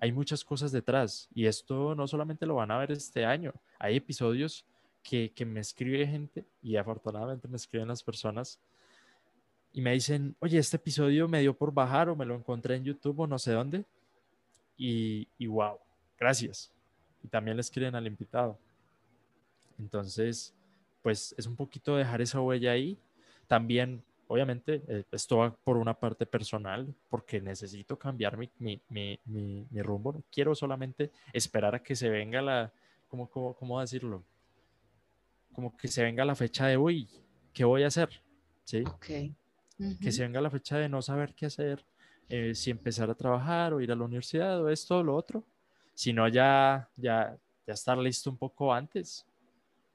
[0.00, 3.96] hay muchas cosas detrás y esto no solamente lo van a ver este año, hay
[3.96, 4.64] episodios
[5.02, 8.58] que, que me escribe gente y afortunadamente me escriben las personas
[9.72, 12.84] y me dicen, oye, este episodio me dio por bajar o me lo encontré en
[12.84, 13.84] YouTube o no sé dónde.
[14.76, 15.78] Y, y wow,
[16.18, 16.72] gracias.
[17.22, 18.58] Y también les quieren al invitado.
[19.78, 20.54] Entonces,
[21.02, 22.98] pues es un poquito dejar esa huella ahí.
[23.46, 29.20] También, obviamente, eh, esto va por una parte personal, porque necesito cambiar mi, mi, mi,
[29.70, 30.12] mi, rumbo.
[30.12, 32.72] No quiero solamente esperar a que se venga la,
[33.08, 34.24] ¿cómo, cómo, cómo decirlo?
[35.52, 37.08] Como que se venga la fecha de hoy.
[37.52, 38.08] ¿Qué voy a hacer?
[38.64, 38.82] ¿Sí?
[38.96, 39.34] Okay
[40.00, 41.84] que se venga la fecha de no saber qué hacer,
[42.28, 45.44] eh, si empezar a trabajar o ir a la universidad o esto o lo otro,
[45.94, 49.26] sino ya, ya, ya estar listo un poco antes,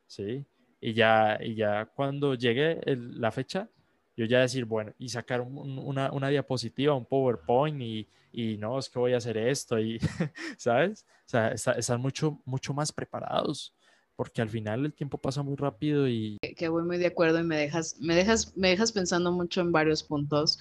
[0.08, 0.46] ¿sí?
[0.82, 3.70] Y ya, y ya cuando llegue la fecha,
[4.18, 8.90] yo ya decir, bueno, y sacar una, una, diapositiva, un PowerPoint y, y, no, es
[8.90, 10.00] que voy a hacer esto y,
[10.58, 11.06] ¿sabes?
[11.26, 13.75] O sea, estar mucho, mucho más preparados
[14.16, 16.38] porque al final el tiempo pasa muy rápido y...
[16.56, 19.72] Que voy muy de acuerdo y me dejas, me dejas, me dejas pensando mucho en
[19.72, 20.60] varios puntos,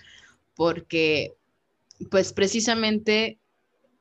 [0.54, 1.34] porque
[2.10, 3.38] pues precisamente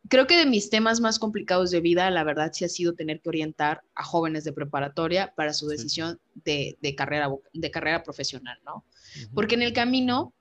[0.09, 3.21] creo que de mis temas más complicados de vida, la verdad sí ha sido tener
[3.21, 8.59] que orientar a jóvenes de preparatoria para su decisión de, de, carrera, de carrera profesional,
[8.65, 8.85] ¿no?
[9.33, 10.33] Porque en el camino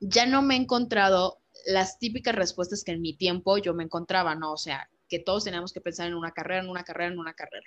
[0.00, 4.34] ya no me he encontrado las típicas respuestas que en mi tiempo yo me encontraba,
[4.34, 4.52] ¿no?
[4.52, 7.34] O sea, que todos teníamos que pensar en una carrera, en una carrera, en una
[7.34, 7.66] carrera.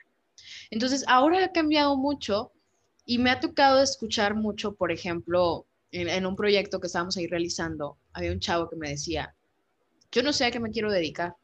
[0.71, 2.51] Entonces, ahora ha cambiado mucho
[3.05, 7.97] y me ha tocado escuchar mucho, por ejemplo, en, un proyecto que estábamos ahí realizando,
[8.13, 9.35] había un chavo que me decía,
[10.11, 11.35] yo no sé a qué me quiero dedicar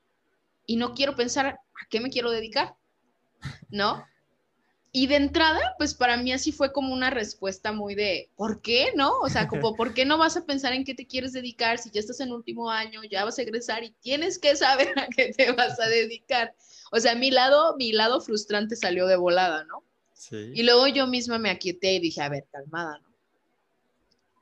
[0.65, 2.75] y no quiero pensar a qué me quiero dedicar,
[3.69, 4.04] ¿no?
[4.91, 8.91] Y de entrada, pues para mí así fue como una respuesta muy de, ¿por qué
[8.95, 9.19] no?
[9.19, 11.91] O sea, como, ¿por qué no vas a pensar en qué te quieres dedicar si
[11.91, 15.32] ya estás en último año, ya vas a egresar y tienes que saber a qué
[15.32, 16.56] te vas a dedicar?
[16.91, 19.84] O sea, mi lado, mi lado frustrante salió de volada, ¿no?
[20.13, 20.52] Sí.
[20.56, 23.10] Y luego yo misma me aquieté y dije, a ver, calmada, ¿no?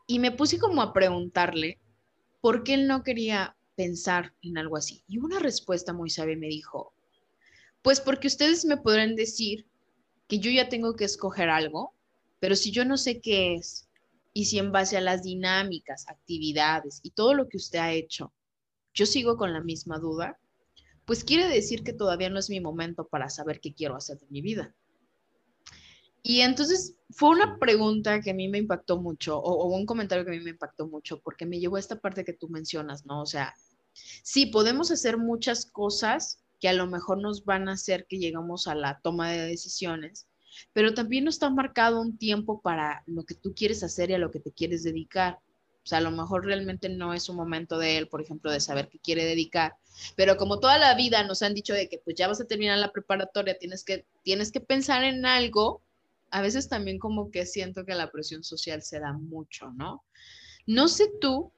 [0.08, 1.78] Y me puse como a preguntarle
[2.40, 5.04] por qué él no quería pensar en algo así.
[5.10, 6.94] Y una respuesta muy sabia me dijo,
[7.82, 9.66] pues porque ustedes me podrán decir
[10.28, 11.94] que yo ya tengo que escoger algo,
[12.40, 13.88] pero si yo no sé qué es
[14.34, 18.34] y si en base a las dinámicas, actividades y todo lo que usted ha hecho,
[18.94, 20.40] yo sigo con la misma duda,
[21.06, 24.28] pues quiere decir que todavía no es mi momento para saber qué quiero hacer de
[24.30, 24.76] mi vida.
[26.22, 30.26] Y entonces fue una pregunta que a mí me impactó mucho, o, o, un comentario
[30.26, 33.06] que a mí me impactó mucho, porque me llevó a esta parte que tú mencionas,
[33.06, 33.22] ¿no?
[33.22, 33.56] O sea,
[34.24, 38.68] sí, podemos hacer muchas cosas que a lo mejor nos van a hacer que lleguemos
[38.68, 40.28] a la toma de decisiones,
[40.74, 44.18] pero también no está marcado un tiempo para lo que tú quieres hacer y a
[44.18, 45.40] lo que te quieres dedicar.
[45.84, 48.60] O sea, a lo mejor realmente no es un momento de él, por ejemplo, de
[48.60, 49.76] saber qué quiere dedicar.
[50.16, 52.78] Pero como toda la vida nos han dicho de que pues ya vas a terminar
[52.78, 55.82] la preparatoria, tienes que, tienes que pensar en algo,
[56.30, 60.04] a veces también como que siento que la presión social se da mucho, ¿no?
[60.66, 61.54] No sé tú,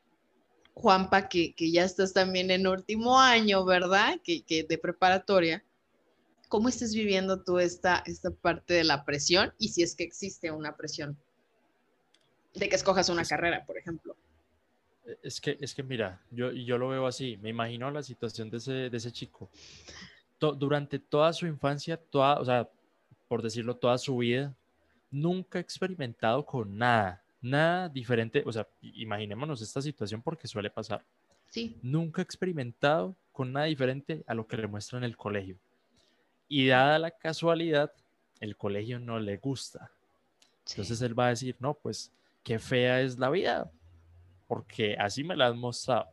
[0.80, 4.20] Juanpa, que, que ya estás también en último año, ¿verdad?
[4.24, 5.62] Que, que de preparatoria.
[6.48, 10.52] ¿Cómo estás viviendo tú esta, esta parte de la presión y si es que existe
[10.52, 11.18] una presión
[12.56, 14.16] de que escojas una carrera, por ejemplo?
[15.22, 18.58] Es que, es que mira, yo, yo lo veo así, me imagino la situación de
[18.58, 19.50] ese, de ese chico.
[20.40, 22.70] durante toda su infancia, toda, o sea,
[23.28, 24.56] por decirlo, toda su vida,
[25.12, 31.04] nunca ha experimentado con nada, nada diferente, o sea, imaginémonos esta situación porque suele pasar.
[31.48, 31.78] Sí.
[31.82, 35.58] Nunca ha experimentado con nada diferente a lo que le muestra en el colegio.
[36.48, 37.92] Y dada la casualidad,
[38.40, 39.92] el colegio no le gusta.
[40.68, 42.12] Entonces él va a decir, no, pues
[42.44, 43.72] qué fea es la vida,
[44.48, 46.08] porque así me la han mostrado.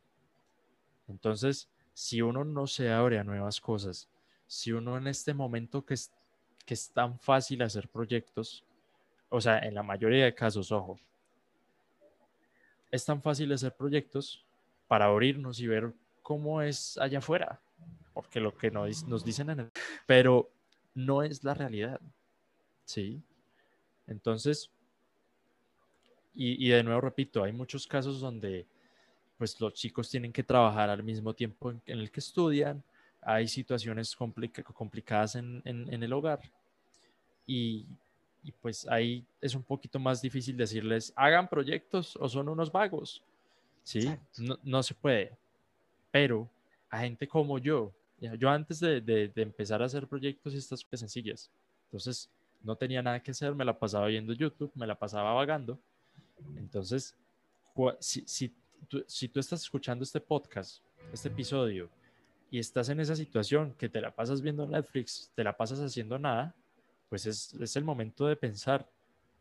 [1.09, 4.09] Entonces, si uno no se abre a nuevas cosas,
[4.47, 6.13] si uno en este momento que es,
[6.65, 8.65] que es tan fácil hacer proyectos,
[9.29, 10.99] o sea, en la mayoría de casos, ojo,
[12.91, 14.45] es tan fácil hacer proyectos
[14.87, 17.61] para abrirnos y ver cómo es allá afuera,
[18.13, 19.71] porque lo que nos, nos dicen en el...
[20.07, 20.51] Pero
[20.95, 22.01] no es la realidad,
[22.85, 23.23] ¿sí?
[24.07, 24.71] Entonces,
[26.35, 28.67] y, de nuevo repito, hay muchos casos donde
[29.39, 32.83] pues los chicos tienen que trabajar al mismo tiempo en, el que estudian,
[33.23, 36.41] hay situaciones complicadas en, en, el hogar
[37.47, 37.87] y,
[38.47, 43.21] y pues ahí es un poquito más difícil decirles, hagan proyectos o son unos vagos.
[43.83, 44.09] ¿Sí?
[44.39, 45.37] No, no, se puede.
[46.13, 46.49] Pero
[46.89, 47.93] a gente como yo,
[48.39, 51.51] yo antes de, de, empezar a hacer proyectos estas cosas sencillas,
[51.87, 52.31] entonces
[52.63, 55.77] no tenía nada que hacer, me la pasaba viendo YouTube, me la pasaba vagando.
[56.57, 57.17] Entonces,
[57.99, 58.55] si, si,
[58.87, 61.91] tú, si tú estás escuchando este podcast, este episodio,
[62.49, 66.17] y estás en esa situación que te la pasas viendo Netflix, te la pasas haciendo
[66.17, 66.55] nada,
[67.09, 68.89] pues es, el momento de pensar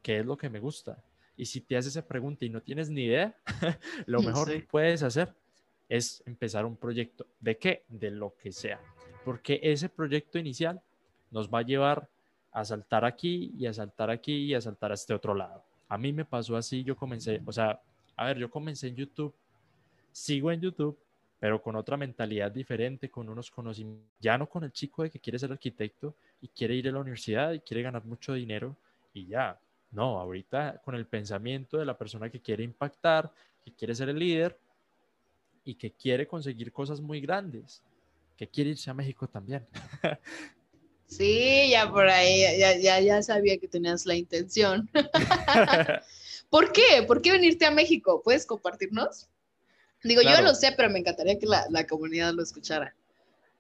[0.02, 1.04] qué es lo que me gusta.
[1.38, 3.36] Y si te haces esa pregunta y no tienes ni idea,
[4.06, 5.34] lo mejor que puedes hacer
[5.90, 7.26] es empezar un proyecto.
[7.40, 7.84] ¿De qué?
[7.88, 8.80] De lo que sea.
[9.24, 10.82] Porque ese proyecto inicial
[11.32, 12.10] nos va a llevar
[12.52, 15.64] a saltar aquí y a saltar aquí y a saltar a este otro lado.
[15.90, 17.82] A mí me pasó así, yo comencé, o sea,
[18.16, 19.36] a ver, yo comencé en YouTube,
[20.12, 20.98] sigo en YouTube,
[21.40, 25.20] pero con otra mentalidad diferente, con unos conocimientos, ya no con el chico de que
[25.20, 28.76] quiere ser arquitecto y quiere ir a la universidad y quiere ganar mucho dinero
[29.14, 29.60] y ya.
[29.92, 33.32] No, ahorita con el pensamiento de la persona que quiere impactar,
[33.64, 34.58] que quiere ser el líder
[35.64, 37.82] y que quiere conseguir cosas muy grandes,
[38.38, 39.66] que quiere irse a México también.
[41.08, 44.90] Sí, ya por ahí, ya, ya, ya sabía que tenías la intención.
[46.50, 47.04] ¿Por qué?
[47.06, 48.22] ¿Por qué venirte a México?
[48.24, 49.30] ¿Puedes compartirnos?
[50.06, 52.94] Digo, yo lo sé, pero me encantaría que la, la comunidad lo escuchara.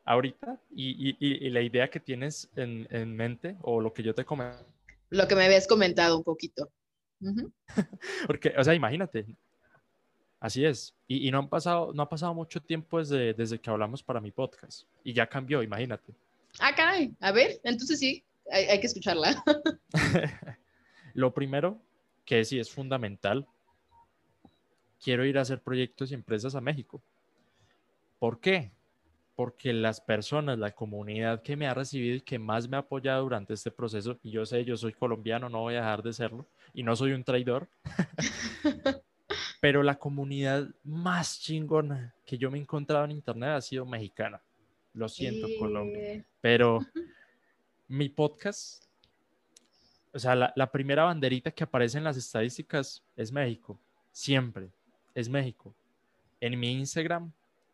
[0.03, 4.13] Ahorita, y, y, y, la idea que tienes en, en, mente, o lo que yo
[4.13, 4.63] te comenté.
[5.09, 6.69] Lo que me habías comentado un poquito.
[8.27, 9.25] Porque, o sea, imagínate,
[10.39, 10.93] así es.
[11.07, 14.29] Y, no, han pasado, no ha pasado mucho tiempo desde, desde que hablamos para mi
[14.29, 14.83] podcast.
[15.03, 16.13] Y ya cambió, imagínate.
[16.59, 17.11] Ah, caray.
[17.19, 19.43] A ver, entonces sí, hay, hay que escucharla.
[21.15, 21.81] lo primero,
[22.23, 23.47] que sí es fundamental,
[25.05, 26.99] quiero ir a hacer proyectos y empresas a México.
[28.17, 28.71] ¿Por qué?
[29.35, 33.21] Porque las personas, la comunidad que me ha recibido y que más me ha apoyado
[33.21, 36.47] durante este proceso, y yo sé, yo soy colombiano, no voy a dejar de serlo,
[36.73, 37.67] y no soy un traidor,
[39.61, 44.41] pero la comunidad más chingona que yo me he encontrado en internet ha sido mexicana.
[44.93, 46.25] Lo siento, Colombia.
[46.41, 46.79] Pero
[47.87, 48.85] mi podcast,
[50.15, 53.77] o sea, la, la, primera banderita que aparece en las estadísticas es México.
[54.11, 54.71] Siempre
[55.15, 55.73] es México.
[56.39, 57.31] En mi Instagram,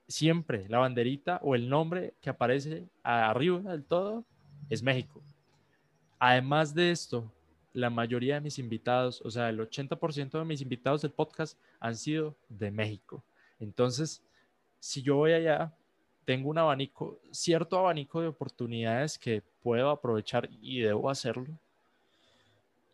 [0.08, 4.24] siempre la banderita o el nombre que aparece arriba del todo
[4.70, 5.22] es México.
[6.20, 7.30] Además de esto,
[7.74, 11.96] la mayoría de mis invitados, o sea, el 80% de mis invitados del podcast han
[11.96, 13.24] sido de México.
[13.60, 14.22] Entonces,
[14.80, 15.74] si yo voy allá,
[16.26, 21.48] tengo un abanico, cierto abanico de oportunidades que puedo aprovechar y debo hacerlo.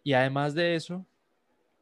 [0.04, 1.06] Y además de eso,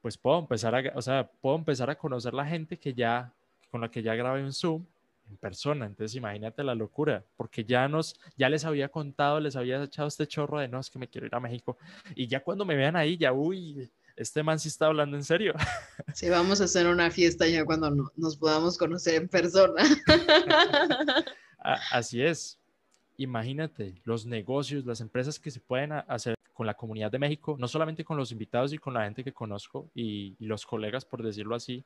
[0.06, 3.34] pues puedo empezar a, o sea, puedo empezar a conocer la gente que ya,
[3.72, 4.86] con la que ya grabé un Zoom
[5.28, 5.88] en persona.
[5.88, 10.28] Entonces imagínate la locura, porque ya nos, ya les había contado, les había echado este
[10.28, 11.80] chorro de no, es que me quiero ir a México.
[12.14, 15.56] Y ya cuando me vean ahí, ya, uy, este man sí está hablando en serio.
[16.14, 19.82] Sí, vamos a hacer una fiesta ya cuando nos podamos conocer en persona.
[21.92, 22.60] Así es.
[23.18, 27.68] Imagínate los negocios, las empresas que se pueden hacer con la comunidad de México, no
[27.68, 31.54] solamente con los invitados y con la gente que conozco y, los colegas, por decirlo
[31.54, 31.84] así,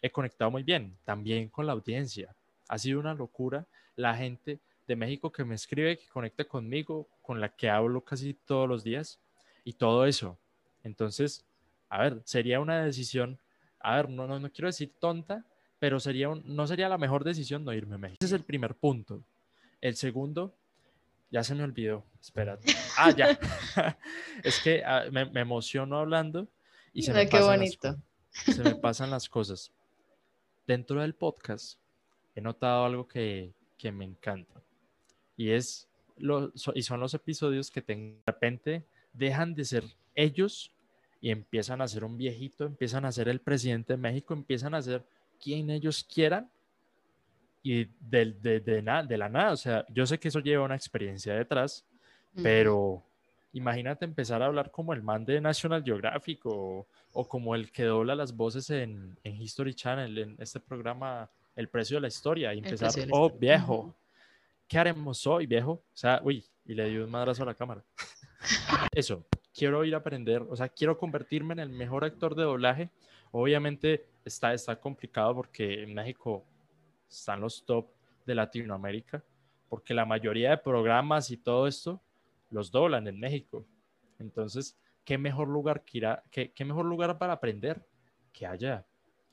[0.00, 2.32] he conectado muy bien, también con la audiencia.
[2.68, 7.40] Ha sido una locura la gente de México que me escribe, que conecta conmigo, con
[7.40, 9.18] la que hablo casi todos los días
[9.64, 10.38] y todo eso.
[10.84, 11.44] Entonces,
[11.88, 13.40] a ver, sería una decisión,
[13.80, 15.44] a ver, no, no, no quiero decir tonta,
[15.80, 18.18] pero sería no sería la mejor decisión no irme a México.
[18.20, 19.24] Ese es el primer punto.
[19.80, 20.54] El segundo,
[21.34, 22.72] ya se me olvidó, espérate.
[22.96, 23.36] Ah, ya.
[24.44, 26.46] es que ah, me, me, emociono hablando
[26.92, 27.96] y se me, qué bonito.
[28.30, 29.72] se me pasan las cosas.
[30.64, 31.80] Dentro del podcast
[32.36, 34.62] he notado algo que, que me encanta
[35.36, 40.70] y es lo, y son los episodios que de repente dejan de ser ellos
[41.20, 44.82] y empiezan a ser un viejito, empiezan a ser el presidente de México, empiezan a
[44.82, 45.04] ser
[45.40, 46.48] quien ellos quieran
[47.64, 49.52] y de, de, de, de la nada.
[49.52, 51.84] O sea, yo sé que eso lleva una experiencia detrás,
[52.42, 53.02] pero
[53.52, 57.84] imagínate empezar a hablar como el man de National Geographic o, o como el que
[57.84, 62.52] dobla las voces en, en, History Channel, en este programa El precio de la historia,
[62.52, 63.96] y empezar, oh viejo,
[64.68, 65.72] ¿qué haremos hoy, viejo?
[65.72, 67.82] O sea, uy, y le dio un madrazo a la cámara.
[68.92, 72.90] Eso, quiero ir a aprender, o sea, quiero convertirme en el mejor actor de doblaje.
[73.30, 76.44] Obviamente está, está complicado porque en México
[77.08, 77.86] están los top
[78.26, 79.22] de Latinoamérica,
[79.68, 82.00] porque la mayoría de programas y todo esto
[82.50, 83.64] los doblan en México.
[84.18, 87.84] Entonces, ¿qué mejor lugar, que irá, qué, qué mejor lugar para aprender
[88.32, 88.84] que allá?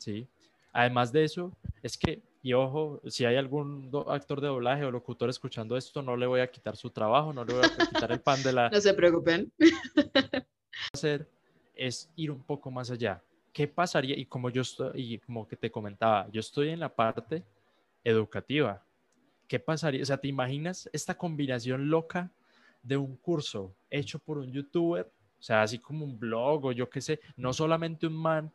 [0.01, 0.28] ¿sí?
[0.74, 1.51] Además de eso,
[1.84, 6.17] es que, y ojo, si hay algún actor de doblaje o locutor escuchando esto, no
[6.17, 8.69] le voy a quitar su trabajo, no le voy a quitar el pan de la...
[8.72, 9.51] No se preocupen.
[10.93, 11.28] hacer
[11.76, 13.22] es ir un poco más allá.
[13.53, 14.17] ¿Qué pasaría?
[14.17, 17.43] Y como yo estoy, y como que te comentaba, yo estoy en la parte
[18.03, 18.83] educativa.
[19.47, 20.01] ¿Qué pasaría?
[20.01, 22.31] O sea, ¿te imaginas esta combinación loca
[22.83, 25.11] de un curso hecho por un youtuber?
[25.39, 28.51] O sea, así como un blog o yo qué sé, no solamente un man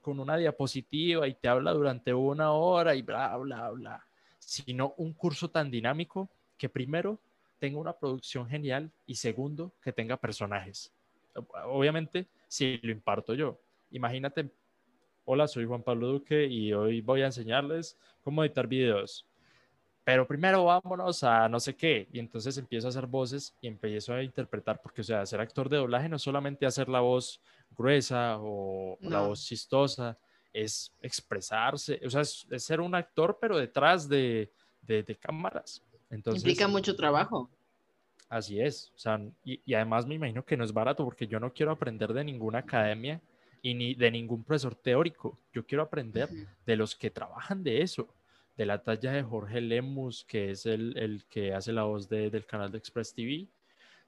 [0.00, 4.06] con una diapositiva y te habla durante una hora y bla, bla, bla,
[4.38, 7.18] sino un curso tan dinámico que primero
[7.58, 10.92] tenga una producción genial y segundo que tenga personajes.
[11.66, 13.58] Obviamente, si lo imparto yo.
[13.92, 14.50] Imagínate,
[15.32, 19.24] hola, soy Juan Pablo Duque y hoy voy a enseñarles cómo editar videos.
[20.02, 22.08] Pero primero vámonos a no sé qué.
[22.12, 25.68] Y entonces empiezo a hacer voces y empiezo a interpretar, porque, o sea, ser actor
[25.68, 27.40] de doblaje no es solamente hacer la voz
[27.78, 30.18] gruesa o la voz chistosa,
[30.52, 34.50] es expresarse, o sea, es, ser un actor, pero detrás de,
[34.82, 35.80] de, cámaras.
[36.10, 37.48] Entonces, Implica mucho trabajo.
[38.28, 41.38] Así es, o sea, y, y, además me imagino que no es barato porque yo
[41.38, 43.20] no quiero aprender de ninguna academia
[43.62, 46.28] y ni de ningún profesor teórico, yo quiero aprender
[46.66, 48.08] de los que trabajan de eso,
[48.56, 52.30] de la talla de Jorge Lemus, que es el, el que hace la voz de,
[52.30, 53.46] del canal de Express TV,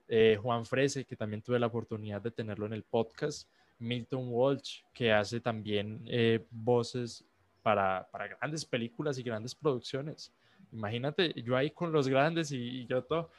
[0.09, 3.49] eh, Juan Frese, que también tuve la oportunidad de tenerlo en el podcast,
[3.79, 7.25] Milton Walsh, que hace también eh, voces
[7.63, 10.33] para, para, grandes películas y grandes producciones.
[10.73, 13.31] Imagínate, yo ahí con los grandes y, yo todo.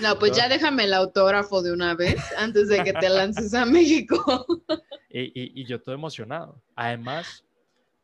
[0.00, 3.64] No, pues ya déjame el autógrafo de una vez antes de que te lances a
[3.64, 4.46] México.
[5.08, 6.60] y, y, yo todo emocionado.
[6.74, 7.44] Además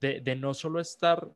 [0.00, 1.28] de, de no solo estar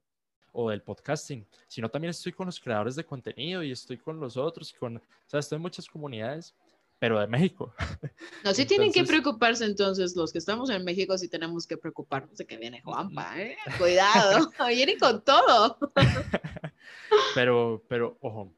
[0.52, 4.36] o del podcasting, sino también estoy con los creadores de contenido y estoy con los
[4.36, 6.54] otros, con, o sea, estoy en muchas comunidades
[6.98, 7.72] pero de México.
[8.44, 12.36] No, sí tienen que preocuparse entonces, los que estamos en México sí tenemos que preocuparnos
[12.38, 13.56] de que viene Juanpa, ¿eh?
[13.78, 15.76] Cuidado, viene con todo.
[17.34, 18.52] pero, pero, ojo,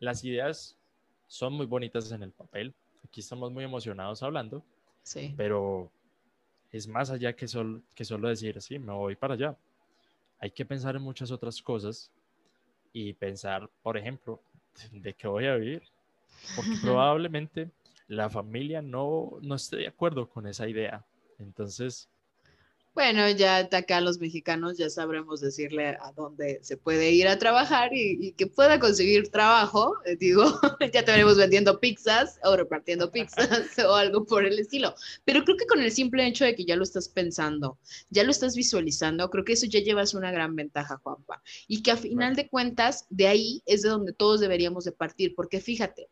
[0.00, 0.76] las ideas
[1.26, 2.74] son muy bonitas en el papel.
[3.04, 4.62] Aquí estamos muy emocionados hablando,
[5.02, 5.34] sí.
[5.36, 5.90] pero
[6.72, 9.56] es más allá que, sol, que solo decir, sí, me voy para allá.
[10.38, 12.10] Hay que pensar en muchas otras cosas
[12.92, 14.40] y pensar, por ejemplo,
[14.92, 15.82] de qué voy a vivir,
[16.56, 17.70] porque probablemente
[18.08, 21.04] la familia no, no esté de acuerdo con esa idea.
[21.38, 22.08] Entonces,
[22.94, 27.90] bueno, ya acá los mexicanos ya sabremos decirle a dónde se puede ir a trabajar
[27.94, 29.94] y, que pueda conseguir trabajo.
[30.04, 30.44] Eh, digo,
[30.92, 34.94] ya te veremos vendiendo pizzas o repartiendo pizzas o algo por el estilo.
[35.24, 37.78] Pero creo que con el simple hecho de que ya lo estás pensando,
[38.10, 41.42] ya lo estás visualizando, creo que eso ya llevas una gran ventaja, Juanpa.
[41.68, 45.34] Y que a final de cuentas, de ahí es de donde todos deberíamos de partir,
[45.34, 46.08] porque fíjate,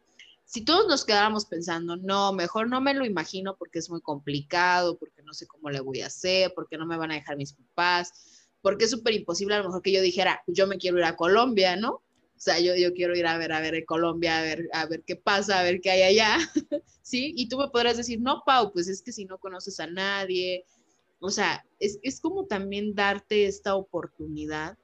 [0.51, 4.98] si todos nos quedáramos pensando, no, mejor no me lo imagino porque es muy complicado,
[4.98, 7.53] porque no sé cómo le voy a hacer, porque no me van a dejar mis
[7.53, 11.05] papás, porque es súper imposible a lo mejor que yo dijera, yo me quiero ir
[11.05, 11.90] a Colombia, ¿no?
[11.92, 12.03] O
[12.34, 15.14] sea, yo, yo quiero ir a ver, a ver Colombia, a ver, a ver qué
[15.14, 16.38] pasa, a ver qué hay allá,
[17.01, 17.32] ¿sí?
[17.36, 20.64] Y tú me podrás decir, no, Pau, pues es que si no conoces a nadie,
[21.20, 24.76] o sea, es, es como también darte esta oportunidad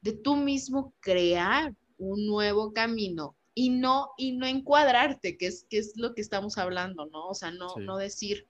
[0.00, 5.76] de tú mismo crear un nuevo camino y no, y no encuadrarte, que es, que
[5.76, 7.28] es lo que estamos hablando, ¿no?
[7.28, 8.48] O sea, no, no decir,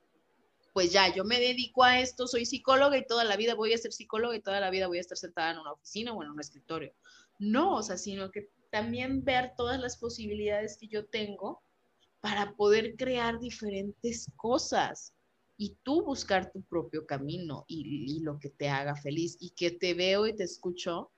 [0.73, 3.79] pues ya, yo me dedico a esto, soy psicóloga y toda la vida voy a
[3.79, 6.31] ser psicóloga y toda la vida voy a estar sentada en una oficina o en
[6.31, 6.95] un escritorio.
[7.41, 11.61] No, o sea, sino que también ver todas las posibilidades que yo tengo
[12.21, 15.13] para poder crear diferentes cosas
[15.57, 19.73] y tú buscar tu propio camino y, y, lo que te haga feliz y que
[19.73, 21.11] te veo y te escucho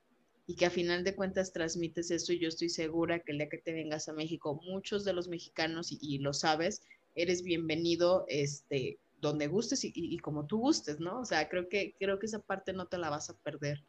[0.46, 3.48] y que a final de cuentas transmites eso y yo estoy segura que el día
[3.48, 6.82] que te vengas a México, muchos de los mexicanos, y, lo sabes,
[7.14, 11.20] eres bienvenido este, donde gustes y, como tú gustes, ¿no?
[11.20, 13.82] O sea, creo que, creo que esa parte no te la vas a perder.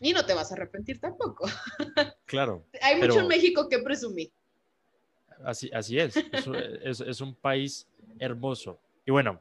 [0.00, 1.46] Y no te vas a arrepentir tampoco.
[2.26, 2.64] Claro.
[2.80, 4.32] Hay mucho en México que presumir.
[5.44, 6.14] Así, así es.
[6.82, 7.86] Es, es, un país
[8.18, 8.80] hermoso.
[9.04, 9.38] Y bueno,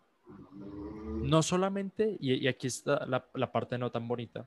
[1.22, 4.46] no solamente, y, aquí está la, la parte no tan bonita,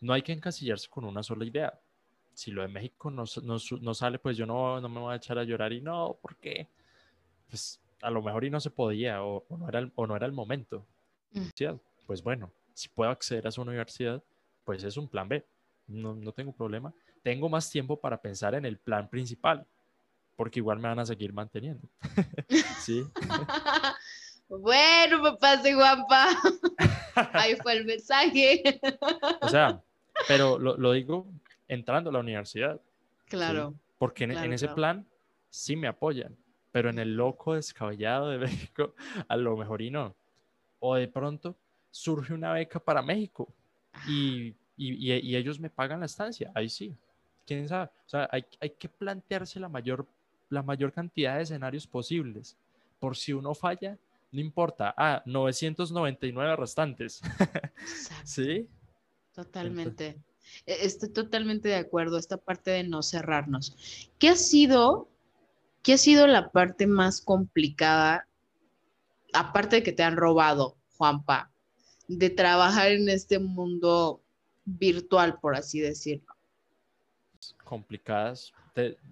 [0.00, 1.78] no hay que encasillarse con una sola idea.
[2.34, 5.38] Si lo de México no, no, sale, pues yo no, no, me voy a echar
[5.38, 6.68] a llorar y no, ¿por qué?
[7.48, 10.26] Pues a lo mejor y no se podía o, no, era el, o no era
[10.26, 10.86] el momento.
[11.32, 11.48] Mm.
[12.06, 14.22] Pues bueno, si puedo acceder a su universidad,
[14.64, 15.44] pues es un plan B.
[15.86, 16.94] No, no tengo problema.
[17.22, 19.66] Tengo más tiempo para pensar en el plan principal,
[20.36, 21.86] porque igual me van a seguir manteniendo.
[22.80, 23.04] sí.
[24.48, 26.28] bueno, papá de guapa.
[27.32, 28.62] Ahí fue el mensaje.
[29.42, 29.82] o sea,
[30.28, 31.26] pero lo, digo
[31.68, 32.80] entrando a la universidad.
[33.26, 33.74] Claro.
[33.98, 35.06] Porque en, ese plan
[35.50, 36.36] sí me apoyan,
[36.72, 38.94] pero en el loco descabellado de México,
[39.28, 40.14] a lo mejor y no.
[40.80, 41.56] O de pronto
[41.90, 43.52] surge una beca para México
[44.08, 46.96] y, y, ellos me pagan la estancia, ahí sí.
[47.46, 47.90] ¿Quién sabe?
[48.06, 50.06] O sea, hay, hay que plantearse la mayor,
[50.48, 52.56] la mayor cantidad de escenarios posibles.
[52.98, 53.98] Por si uno falla,
[54.32, 54.94] no importa.
[54.96, 57.20] Ah, 999 restantes.
[58.24, 58.68] ¿Sí?
[59.32, 60.22] Totalmente.
[60.66, 64.08] E-, estoy totalmente de acuerdo, esta parte de no cerrarnos.
[64.18, 65.08] ¿Qué ha sido,
[65.82, 68.26] qué ha sido la parte más complicada,
[69.32, 71.50] aparte de que te han robado, Juanpa,
[72.08, 74.22] de trabajar en este mundo
[74.64, 76.34] virtual, por así decirlo?
[77.64, 78.52] Complicadas.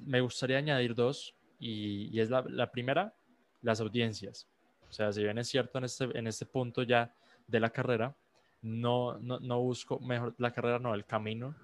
[0.04, 3.14] me gustaría añadir dos, y, es la, la primera,
[3.62, 4.46] las audiencias.
[4.88, 7.12] O sea, si bien es cierto en este, en este punto ya
[7.46, 8.16] de la carrera,
[8.62, 11.54] no, no, no busco, mejor la carrera no, el camino,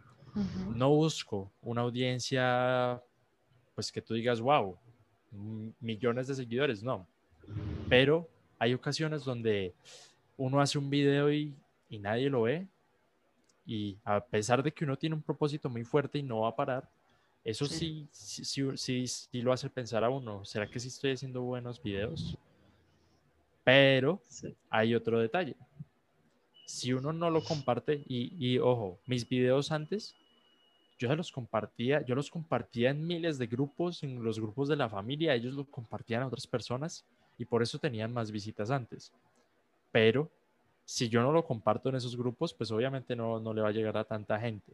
[0.66, 3.02] no busco una audiencia,
[3.74, 4.78] pues que tú digas, wow,
[5.80, 7.06] millones de seguidores, no.
[7.88, 8.28] Pero
[8.58, 9.74] hay ocasiones donde
[10.36, 11.54] uno hace un video y,
[11.88, 12.68] y nadie lo ve,
[13.66, 16.56] y a pesar de que uno tiene un propósito muy fuerte y no va a
[16.56, 16.90] parar,
[17.44, 21.12] eso sí, sí, sí, sí, sí lo hace pensar a uno, ¿será que sí estoy
[21.12, 22.38] haciendo buenos videos?
[23.64, 24.20] Pero
[24.70, 25.56] hay otro detalle.
[26.64, 30.14] Si uno no lo comparte, y, ojo, mis videos antes,
[30.98, 34.88] yo los compartía, yo los compartía en miles de grupos, en los grupos de la
[34.88, 37.04] familia, ellos lo compartían a otras personas
[37.36, 39.12] y por eso tenían más visitas antes.
[39.92, 40.30] Pero
[40.84, 43.72] si yo no lo comparto en esos grupos, pues obviamente no, no le va a
[43.72, 44.72] llegar a tanta gente.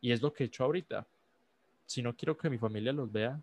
[0.00, 1.06] Y es lo que he hecho ahorita.
[1.86, 3.40] Si no quiero que mi familia los vea,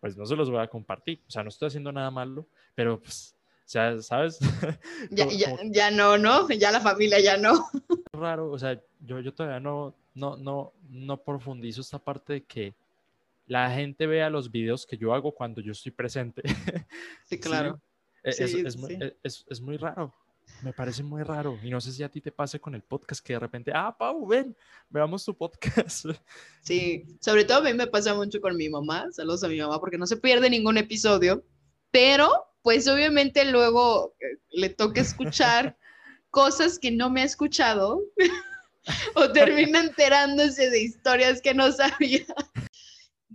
[0.00, 1.20] pues no se los voy a compartir.
[1.28, 4.38] O sea, no estoy haciendo nada malo, pero pues sea, ¿sabes?
[5.10, 6.48] Ya, ya, ya, no, ¿no?
[6.50, 7.68] Ya la familia ya no.
[8.12, 12.74] Raro, o sea, yo, yo todavía no, no, no, no profundizo esta parte de que
[13.46, 16.42] la gente vea los videos que yo hago cuando yo estoy presente.
[17.24, 17.80] Sí, claro.
[18.22, 20.14] E, es, muy, e, es, es, muy, raro.
[20.62, 21.58] Me parece muy raro.
[21.62, 23.96] Y no sé si a ti te pase con el podcast que de repente, ah,
[23.96, 24.54] Pau, ven,
[24.90, 26.06] veamos tu podcast.
[26.62, 29.10] Sí, sobre todo a mí me pasa mucho con mi mamá.
[29.12, 31.42] Saludos a mi mamá porque no se pierde ningún episodio.
[31.90, 32.30] Pero,
[32.62, 35.76] pues obviamente luego eh, le toca escuchar
[36.30, 38.02] cosas que no me ha escuchado
[39.14, 42.24] o termina enterándose de historias que no sabía.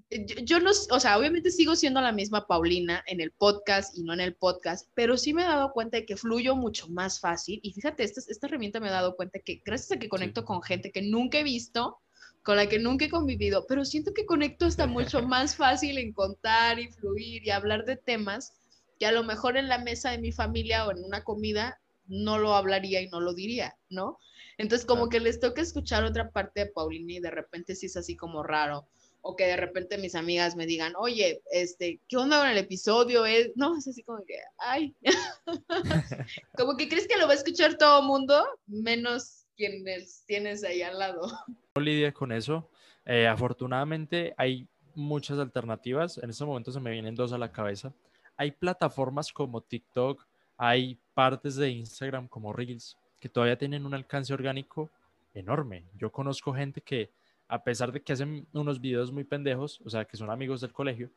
[0.10, 4.14] Yo, no, o sea, obviamente sigo siendo la misma Paulina en el podcast y no
[4.14, 7.60] en el podcast, pero sí me he dado cuenta de que fluyo mucho más fácil.
[7.62, 10.62] Y fíjate, esta, esta herramienta me ha dado cuenta que gracias a que conecto con
[10.62, 12.00] gente que nunca he visto,
[12.42, 16.14] con la que nunca he convivido, pero siento que conecto hasta mucho más fácil en
[16.14, 18.54] contar y fluir y hablar de temas
[19.00, 22.38] que a lo mejor en la mesa de mi familia o en una comida no
[22.38, 24.18] lo hablaría y no lo diría, ¿no?
[24.58, 27.98] Entonces como que les toca escuchar otra parte de Paulina y de repente sí es
[27.98, 28.88] así como raro
[29.22, 33.26] o que de repente mis amigas me digan, oye, este, ¿qué onda con el episodio?
[33.26, 34.96] Es, no, es así como que, ay,
[36.58, 40.82] como que crees que lo va a escuchar todo el mundo, menos quienes tienes ahí
[40.82, 41.28] al lado.
[41.76, 42.70] No lidia con eso.
[43.06, 46.18] Eh, afortunadamente hay muchas alternativas.
[46.20, 47.94] En este momento se me vienen dos a la cabeza.
[48.38, 50.26] Hay plataformas como TikTok,
[50.58, 54.90] hay partes de Instagram como Reels que todavía tienen un alcance orgánico
[55.34, 55.84] enorme.
[55.98, 57.10] Yo conozco gente que,
[57.48, 60.72] a pesar de que hacen unos videos muy pendejos, o sea, que son amigos del
[60.72, 61.10] colegio,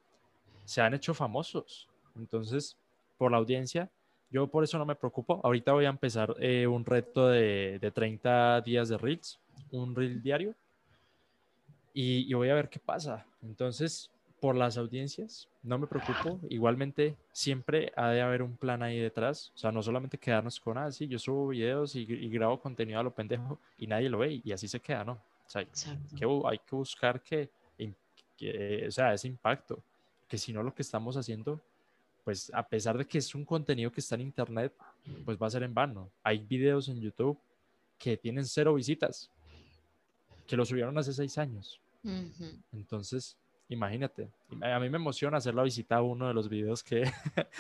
[0.65, 1.89] se han hecho famosos.
[2.17, 2.77] Entonces,
[3.19, 3.91] por la audiencia,
[4.31, 5.41] yo por eso no me preocupo.
[5.43, 9.39] Ahorita voy a empezar eh, un reto de, de, 30 días de Reels,
[9.73, 10.55] un Reel diario,
[11.93, 13.27] y, y voy a ver qué pasa.
[13.43, 14.11] Entonces,
[14.41, 16.41] por las audiencias, no me preocupo.
[16.49, 19.53] Igualmente, siempre ha de haber un plan ahí detrás.
[19.55, 23.03] O sea, no solamente quedarnos con, ah, sí, yo subo videos y, grabo contenido a
[23.03, 25.13] lo pendejo y nadie lo ve y así se queda, ¿no?
[25.13, 27.51] O sea, que, hay que buscar que,
[28.37, 29.83] que, o sea, ese impacto.
[30.27, 31.61] Que si no, lo que estamos haciendo,
[32.25, 34.73] pues a pesar de que es un contenido que está en internet,
[35.25, 36.09] pues va a ser en vano.
[36.23, 37.39] Hay videos en YouTube
[37.99, 39.31] que tienen cero visitas,
[40.47, 41.81] que lo subieron hace seis años.
[42.73, 43.37] Entonces,
[43.71, 44.29] Imagínate,
[44.63, 47.09] a mí me emociona hacer la visita a uno de los videos que,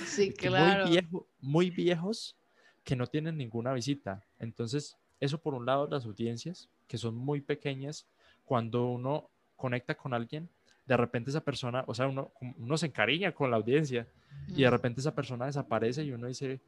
[0.05, 0.83] sí, claro.
[0.83, 2.37] muy, viejo, muy viejos
[2.83, 4.21] que no tienen ninguna visita.
[4.41, 8.09] Entonces, eso por un lado, las audiencias, que son muy pequeñas,
[8.45, 10.51] cuando uno conecta con alguien,
[10.85, 14.09] de repente esa persona, o sea, uno, uno se encariña con la audiencia
[14.49, 16.61] y de repente esa persona desaparece y uno dice,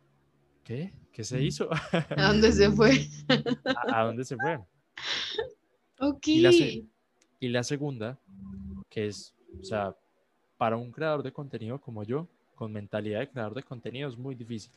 [0.63, 0.93] ¿qué?
[1.11, 1.69] ¿Qué se hizo?
[2.17, 2.93] ¿A dónde se fue?
[3.93, 4.61] ¿A, dónde se fue?
[5.99, 6.29] Ok.
[6.29, 8.21] y la segunda
[8.93, 9.97] que es, o sea,
[10.59, 14.35] para un creador de contenido como yo, con mentalidad de creador de contenido, es muy
[14.35, 14.71] difícil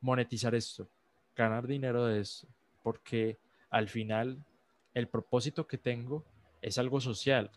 [0.00, 0.88] monetizar esto,
[1.36, 2.48] ganar dinero de esto,
[2.82, 3.38] porque
[3.70, 4.44] al final
[4.92, 6.24] el propósito que tengo
[6.60, 7.48] es algo social,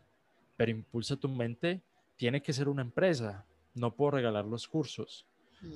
[0.56, 1.82] pero impulsa tu mente,
[2.16, 3.44] tiene que ser una empresa,
[3.74, 5.26] no puedo regalar los cursos.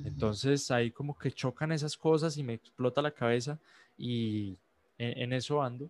[0.06, 3.60] Entonces ahí como que chocan esas cosas y me explota la cabeza
[3.98, 4.56] y
[4.98, 5.90] en eso ando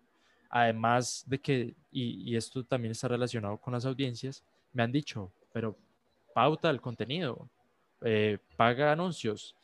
[0.55, 5.75] Además de que, y, esto también está relacionado con las audiencias, me han dicho, pero
[6.35, 7.49] pauta el contenido,
[8.01, 9.55] eh, paga anuncios.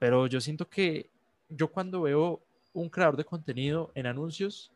[0.00, 1.08] Pero yo siento que
[1.48, 4.72] yo cuando veo un creador de contenido en anuncios,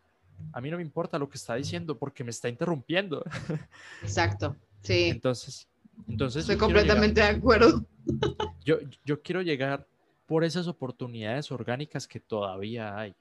[0.53, 3.25] a mí no me importa lo que está diciendo porque me está interrumpiendo.
[4.05, 5.09] Exacto, sí.
[5.09, 5.67] Entonces,
[6.07, 7.85] entonces estoy completamente de acuerdo.
[8.65, 9.87] Yo, yo quiero llegar
[10.27, 13.15] por esas oportunidades orgánicas que todavía hay.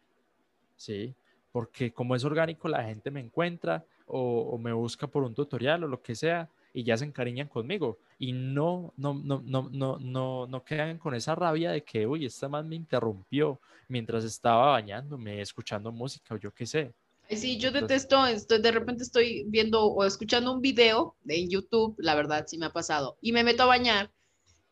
[0.76, 1.16] Sí
[1.56, 5.88] porque como es orgánico la gente me encuentra o, me busca por un tutorial o
[5.88, 10.48] lo que sea y ya se encariñan conmigo y no, no, no, no, no, no,
[10.48, 15.40] no quedan con esa rabia de que, uy, esta man me interrumpió mientras estaba bañándome,
[15.40, 16.94] escuchando música o yo qué sé.
[17.30, 22.16] Sí, yo detesto, estoy, de repente estoy viendo o escuchando un video en YouTube, la
[22.16, 24.12] verdad sí me ha pasado, y me meto a bañar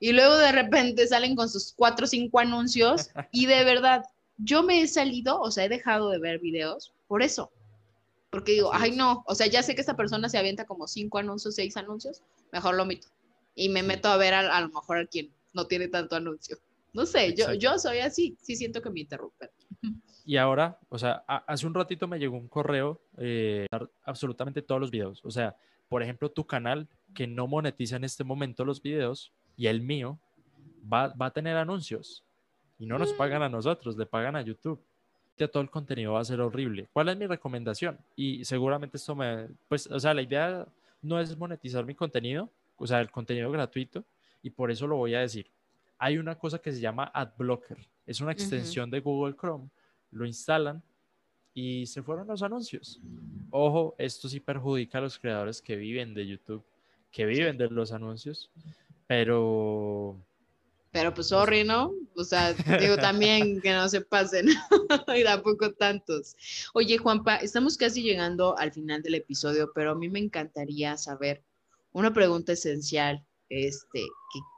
[0.04, 4.04] y luego de repente salen con sus cuatro o cinco anuncios y de verdad
[4.44, 7.52] yo me he salido, o sea, he dejado de ver videos por eso.
[8.30, 11.20] Porque digo, ay no, o sea, ya sé que esta persona se avienta como cinco
[11.20, 12.22] anuncios, seis anuncios,
[12.52, 13.08] mejor lo omito.
[13.56, 16.58] Y me meto a ver a, lo mejor a quien no tiene tanto anuncio.
[16.94, 19.50] No sé, yo, yo soy así, sí siento que me interrumpen.
[20.26, 23.68] Y ahora, o sea, hace un ratito me llegó un correo, eh,
[24.06, 25.20] absolutamente todos los videos.
[25.26, 25.58] O sea,
[25.90, 30.22] por ejemplo, tu canal que no monetiza en este momento los videos y el mío
[30.82, 32.24] va, va a tener anuncios
[32.80, 34.80] y no nos pagan a nosotros, le pagan a YouTube.
[35.38, 36.88] Ya todo el contenido va a ser horrible.
[36.94, 37.98] ¿Cuál es mi recomendación?
[38.16, 40.68] Y seguramente esto me, pues, o sea, la idea
[41.02, 44.04] no es monetizar mi contenido, o sea, el contenido gratuito,
[44.42, 45.48] y por eso lo voy a decir.
[45.98, 49.70] Hay una cosa que se llama AdBlocker, es una extensión de Google Chrome,
[50.12, 50.84] lo instalan
[51.54, 53.00] y se fueron los anuncios.
[53.50, 56.64] Ojo, esto sí perjudica a los creadores que viven de YouTube,
[57.12, 58.50] que viven de los anuncios,
[59.08, 60.18] pero...
[60.94, 61.92] Pero pues sorry, ¿no?
[62.16, 64.48] O sea, digo también que no se pasen
[65.18, 66.36] y tampoco tantos.
[66.76, 71.44] Oye, Juanpa, estamos casi llegando al final del episodio, pero a mí me encantaría saber
[71.94, 74.02] una pregunta esencial este,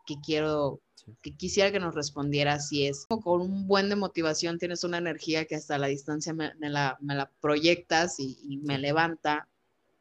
[0.05, 0.81] que, quiero,
[1.21, 5.45] que quisiera que nos respondiera si es con un buen de motivación, tienes una energía
[5.45, 9.47] que hasta la distancia me, la, proyectas y, me levanta,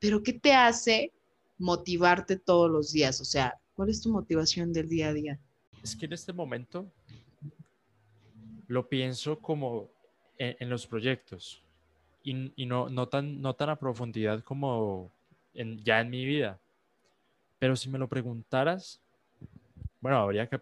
[0.00, 1.12] pero ¿qué te hace
[1.58, 3.20] motivarte todos los días?
[3.20, 5.40] O sea, ¿cuál es tu motivación del día a día?
[5.84, 6.90] Es que en este momento
[8.68, 9.90] lo pienso como
[10.38, 11.62] en, los proyectos
[12.22, 15.12] y, no, no, tan, no tan a profundidad como
[15.52, 16.58] en, ya en mi vida.
[17.58, 18.98] Pero si me lo preguntaras,
[20.00, 20.58] bueno, habría que,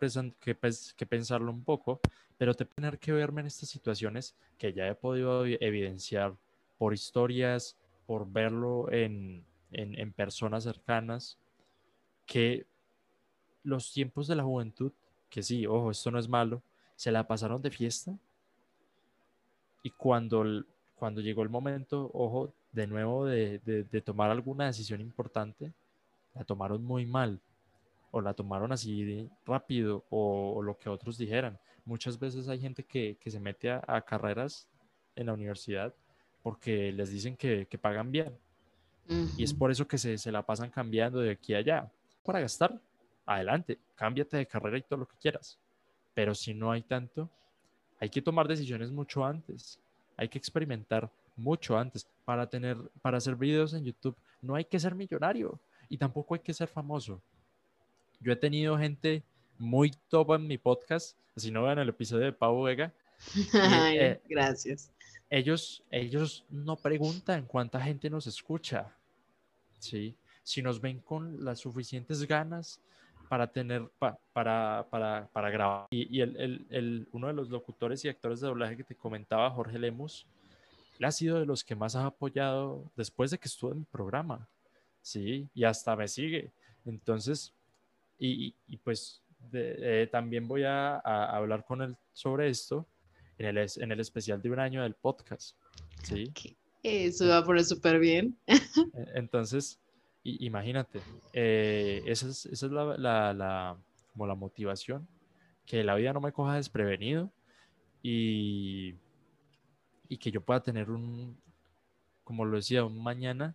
[0.97, 2.01] que, pensarlo un poco,
[2.37, 6.35] pero tener que verme en estas situaciones que ya he podido evidenciar
[6.79, 11.39] por historias, por verlo en, en personas cercanas,
[12.27, 12.67] que
[13.63, 14.93] los tiempos de la juventud,
[15.33, 16.63] que sí, ojo, esto no es malo,
[16.95, 18.13] se la pasaron de fiesta.
[19.83, 20.45] Y cuando,
[20.95, 25.73] cuando llegó el momento, ojo, de nuevo de, de tomar alguna decisión importante,
[26.35, 27.41] la tomaron muy mal
[28.13, 31.59] o la tomaron así rápido o, lo que otros dijeran.
[31.85, 34.69] Muchas veces hay gente que, se mete a, carreras
[35.17, 35.95] en la universidad
[36.43, 38.37] porque les dicen que, pagan bien.
[39.37, 41.91] Y es por eso que se, se, la pasan cambiando de aquí a allá.
[42.23, 42.79] Para gastar,
[43.27, 45.59] adelante, cámbiate de carrera y todo lo que quieras.
[46.15, 47.31] Pero si no hay tanto,
[47.99, 49.79] hay que tomar decisiones mucho antes.
[50.17, 52.07] Hay que experimentar mucho antes.
[52.25, 55.59] Para tener, para hacer videos en YouTube, no hay que ser millonario
[55.89, 57.21] y tampoco hay que ser famoso.
[58.21, 59.23] Yo he tenido gente
[59.59, 62.93] muy top en mi podcast, si no vean el episodio de Pau Vega.
[63.95, 64.91] Eh, gracias.
[65.31, 68.93] Ellos, ellos no preguntan cuánta gente nos escucha,
[69.79, 70.17] ¿sí?
[70.43, 72.81] Si nos ven con las suficientes ganas
[73.33, 74.19] para tener, para,
[74.91, 75.87] para, para, grabar.
[75.91, 79.79] Y, el, el, uno de los locutores y actores de doblaje que te comentaba, Jorge
[79.79, 80.27] Lemus,
[80.99, 83.85] él ha sido de los que más ha apoyado después de que estuvo en mi
[83.87, 84.47] programa.
[85.01, 85.49] ¿sí?
[85.55, 86.53] Y hasta me sigue.
[86.85, 87.55] Entonces,
[88.19, 88.55] y,
[88.85, 89.23] pues
[89.55, 92.87] eh, también voy a, hablar con él sobre esto
[93.39, 95.57] en el, en el especial de un año del podcast,
[96.03, 96.31] ¿sí?
[96.83, 98.37] Eso va a poner súper bien.
[98.47, 99.73] E,
[100.25, 101.01] imagínate,
[101.33, 103.77] eh, esa es, esa es la, la, la,
[104.13, 105.07] como la motivación,
[105.67, 107.31] que la vida no me coja desprevenido
[108.03, 108.95] y,
[110.09, 111.41] y que yo pueda tener un,
[112.25, 113.55] como lo decía, un mañana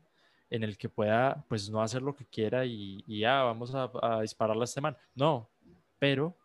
[0.49, 4.55] en el que pueda, pues, no hacer lo que quiera y, ya vamos a, disparar
[4.55, 4.97] la semana.
[5.15, 5.49] No,
[5.99, 6.35] pero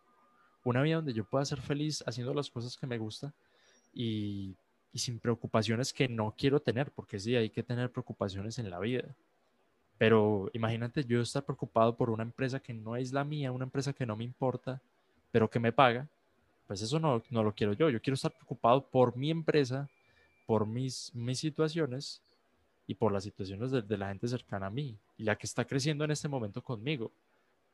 [0.64, 3.32] una vida donde yo pueda ser feliz haciendo las cosas que me gustan
[3.92, 4.56] y,
[4.94, 9.14] sin preocupaciones que no quiero tener, porque sí, hay que tener preocupaciones en la vida.
[10.02, 13.92] Pero imagínate yo estar preocupado por una empresa que no es la mía, una empresa
[13.92, 14.80] que no me importa,
[15.30, 16.08] pero que me paga,
[16.66, 17.88] pues eso no, no lo quiero yo.
[17.88, 19.88] Yo quiero estar preocupado por mi empresa,
[20.44, 22.20] por mis, mis situaciones
[22.88, 26.04] y por las situaciones de, la gente cercana a mí y la que está creciendo
[26.04, 27.12] en este momento conmigo.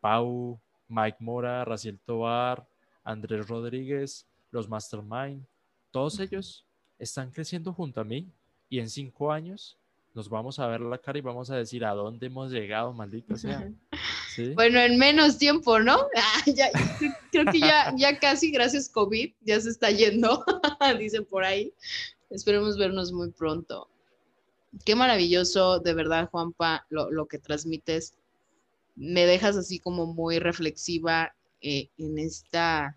[0.02, 2.62] Pau, Mike Mora, Raciel Tobar,
[3.04, 5.46] Andrés Rodríguez, los Mastermind,
[5.90, 6.66] todos ellos
[6.98, 8.28] están creciendo junto a mí
[8.68, 9.78] y en cinco años
[10.14, 13.36] nos vamos a ver la cara y vamos a decir a dónde hemos llegado, maldita
[13.36, 13.70] sea.
[14.54, 15.98] Bueno, en menos tiempo, ¿no?
[16.16, 16.42] Ah,
[17.30, 20.44] creo que ya, ya casi, gracias COVID, ya se está yendo,
[20.98, 21.72] dicen por ahí.
[22.30, 23.88] Esperemos vernos muy pronto.
[24.84, 28.14] Qué maravilloso, de verdad, Juanpa, lo, que transmites.
[28.96, 32.96] Me dejas así como muy reflexiva eh, en esta,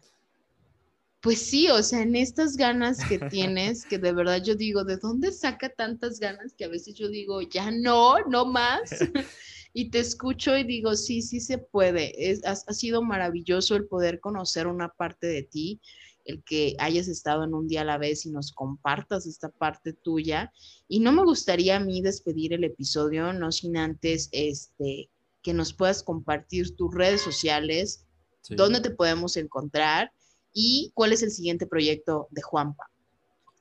[1.22, 4.97] pues sí, o sea, en estas ganas que tienes, que de verdad yo digo, ¿de
[4.97, 8.89] dónde saca tantas ganas que a veces yo digo, ya no, no más?
[9.74, 12.32] y te escucho y digo, sí, sí se puede.
[12.32, 15.80] Es, ha, sido maravilloso el poder conocer una parte de ti,
[16.26, 19.93] el que hayas estado en un día a la vez y nos compartas esta parte
[19.93, 20.51] tuya.
[20.88, 25.11] Y no me gustaría a mí despedir el episodio, no sin antes este,
[25.43, 28.07] que nos puedas compartir tus redes sociales,
[28.49, 30.11] dónde te podemos encontrar
[30.54, 32.89] y cuál es el siguiente proyecto de Juanpa.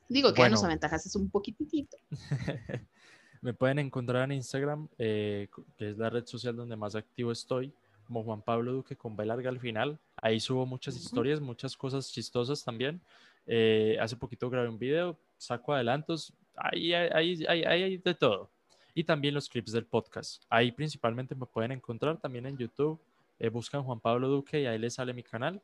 [0.08, 1.96] Digo que ya nos aventajaste un poquitito.
[3.42, 7.72] me pueden encontrar en Instagram, eh, que es la red social donde más activo estoy,
[8.04, 9.98] como Juan Pablo Duque con B larga al final.
[10.16, 13.00] Ahí subo muchas historias, muchas cosas chistosas también.
[13.46, 18.50] Eh, hace poquito grabé un video, saco adelantos, ahí hay, hay, de todo.
[18.94, 20.42] Y también los clips del podcast.
[20.48, 22.98] Ahí principalmente me pueden encontrar también en YouTube.
[23.38, 25.62] Eh, buscan Juan Pablo Duque y ahí les sale mi canal.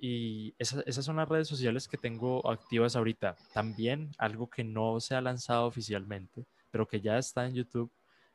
[0.00, 3.36] Y esas son las redes sociales que tengo activas ahorita.
[3.52, 7.90] También algo que no se ha lanzado oficialmente, pero que ya está en YouTube,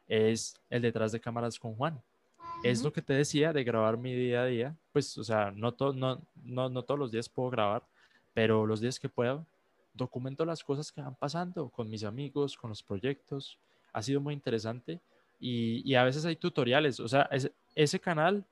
[0.07, 1.99] es el detrás de cámaras con Juan.
[2.63, 4.75] Es lo que te decía de grabar mi día a día.
[4.93, 7.83] Pues, o sea, no, no, no, no todos los días puedo grabar,
[8.33, 9.45] pero los días que puedo,
[9.93, 13.57] documento las cosas que van pasando con mis amigos, con los proyectos.
[13.91, 14.99] Ha sido muy interesante
[15.39, 16.99] y, y a veces hay tutoriales.
[16.99, 17.29] O sea,
[17.73, 18.45] ese canal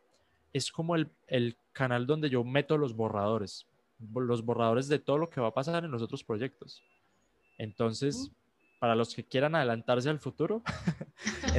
[0.54, 3.66] es como el, el, canal donde yo meto los borradores,
[4.14, 6.84] los borradores de todo lo que va a pasar en los otros proyectos.
[7.58, 8.32] Entonces,
[8.80, 10.62] para los que quieran adelantarse al futuro,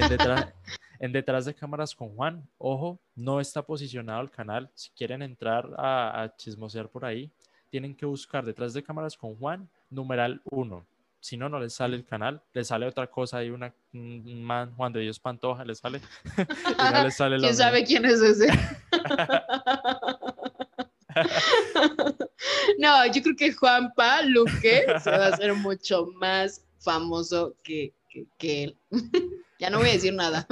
[1.00, 4.70] en, detrás, de cámaras con Juan, ojo, no está posicionado el canal.
[4.74, 7.32] Si quieren entrar a, a chismosear por ahí,
[7.70, 10.86] tienen que buscar detrás de cámaras con Juan, numeral 1
[11.24, 14.74] si no, no les sale el canal, les sale otra cosa y una, un man,
[14.76, 16.02] Juan de Dios Pantoja, les sale.
[16.36, 18.48] y no les sale ¿Quién sabe quién es ese?
[22.78, 27.94] no, yo creo que Juanpa Luque se va a hacer mucho más famoso que,
[28.36, 28.76] que él.
[29.58, 30.46] ya no voy a decir nada.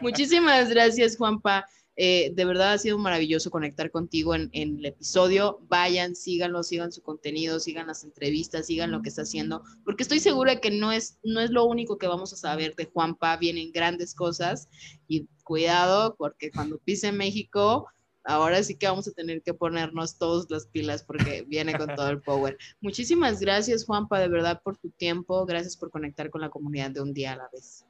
[0.00, 1.66] Muchísimas gracias, Juanpa.
[1.96, 5.60] Eh, de verdad ha sido maravilloso conectar contigo en, el episodio.
[5.68, 10.20] Vayan, síganlo, sigan su contenido, sigan las entrevistas, sigan lo que está haciendo, porque estoy
[10.20, 13.36] segura que no es, no es lo único que vamos a saber de Juanpa.
[13.36, 14.68] Vienen grandes cosas
[15.06, 17.86] y cuidado, porque cuando pise México,
[18.24, 22.08] ahora sí que vamos a tener que ponernos todas las pilas porque viene con todo
[22.08, 22.58] el power.
[22.80, 25.46] Muchísimas gracias, Juanpa, de verdad, por tu tiempo.
[25.46, 27.84] Gracias por conectar con la comunidad de un día a la vez.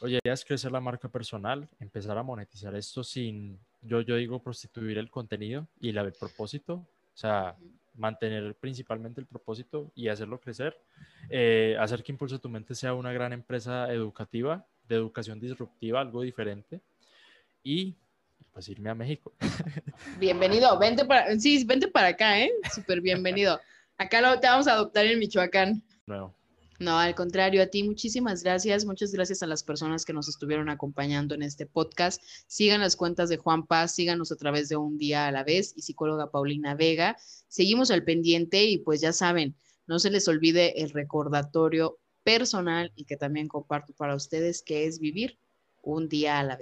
[0.00, 4.40] Oye, ya es crecer la marca personal, empezar a monetizar esto sin, yo, yo digo,
[4.40, 7.56] prostituir el contenido y el propósito, o sea,
[7.94, 10.80] mantener principalmente el propósito y hacerlo crecer,
[11.28, 16.22] eh, hacer que Impulso tu Mente sea una gran empresa educativa, de educación disruptiva, algo
[16.22, 16.80] diferente,
[17.64, 17.96] y
[18.52, 19.32] pues irme a México.
[20.20, 22.52] Bienvenido, vente para, sí, vente para acá, ¿eh?
[22.72, 23.60] Súper bienvenido.
[23.98, 25.82] Acá lo, te vamos a adoptar en Michoacán.
[26.06, 26.32] Nuevo.
[26.78, 28.84] No, al contrario, a ti muchísimas gracias.
[28.84, 32.22] Muchas gracias a las personas que nos estuvieron acompañando en este podcast.
[32.46, 35.72] Sigan las cuentas de Juan Paz, síganos a través de Un Día a la Vez
[35.76, 37.16] y psicóloga Paulina Vega.
[37.48, 39.56] Seguimos al pendiente y pues ya saben,
[39.88, 45.00] no se les olvide el recordatorio personal y que también comparto para ustedes, que es
[45.00, 45.36] vivir
[45.82, 46.56] un día a la vez.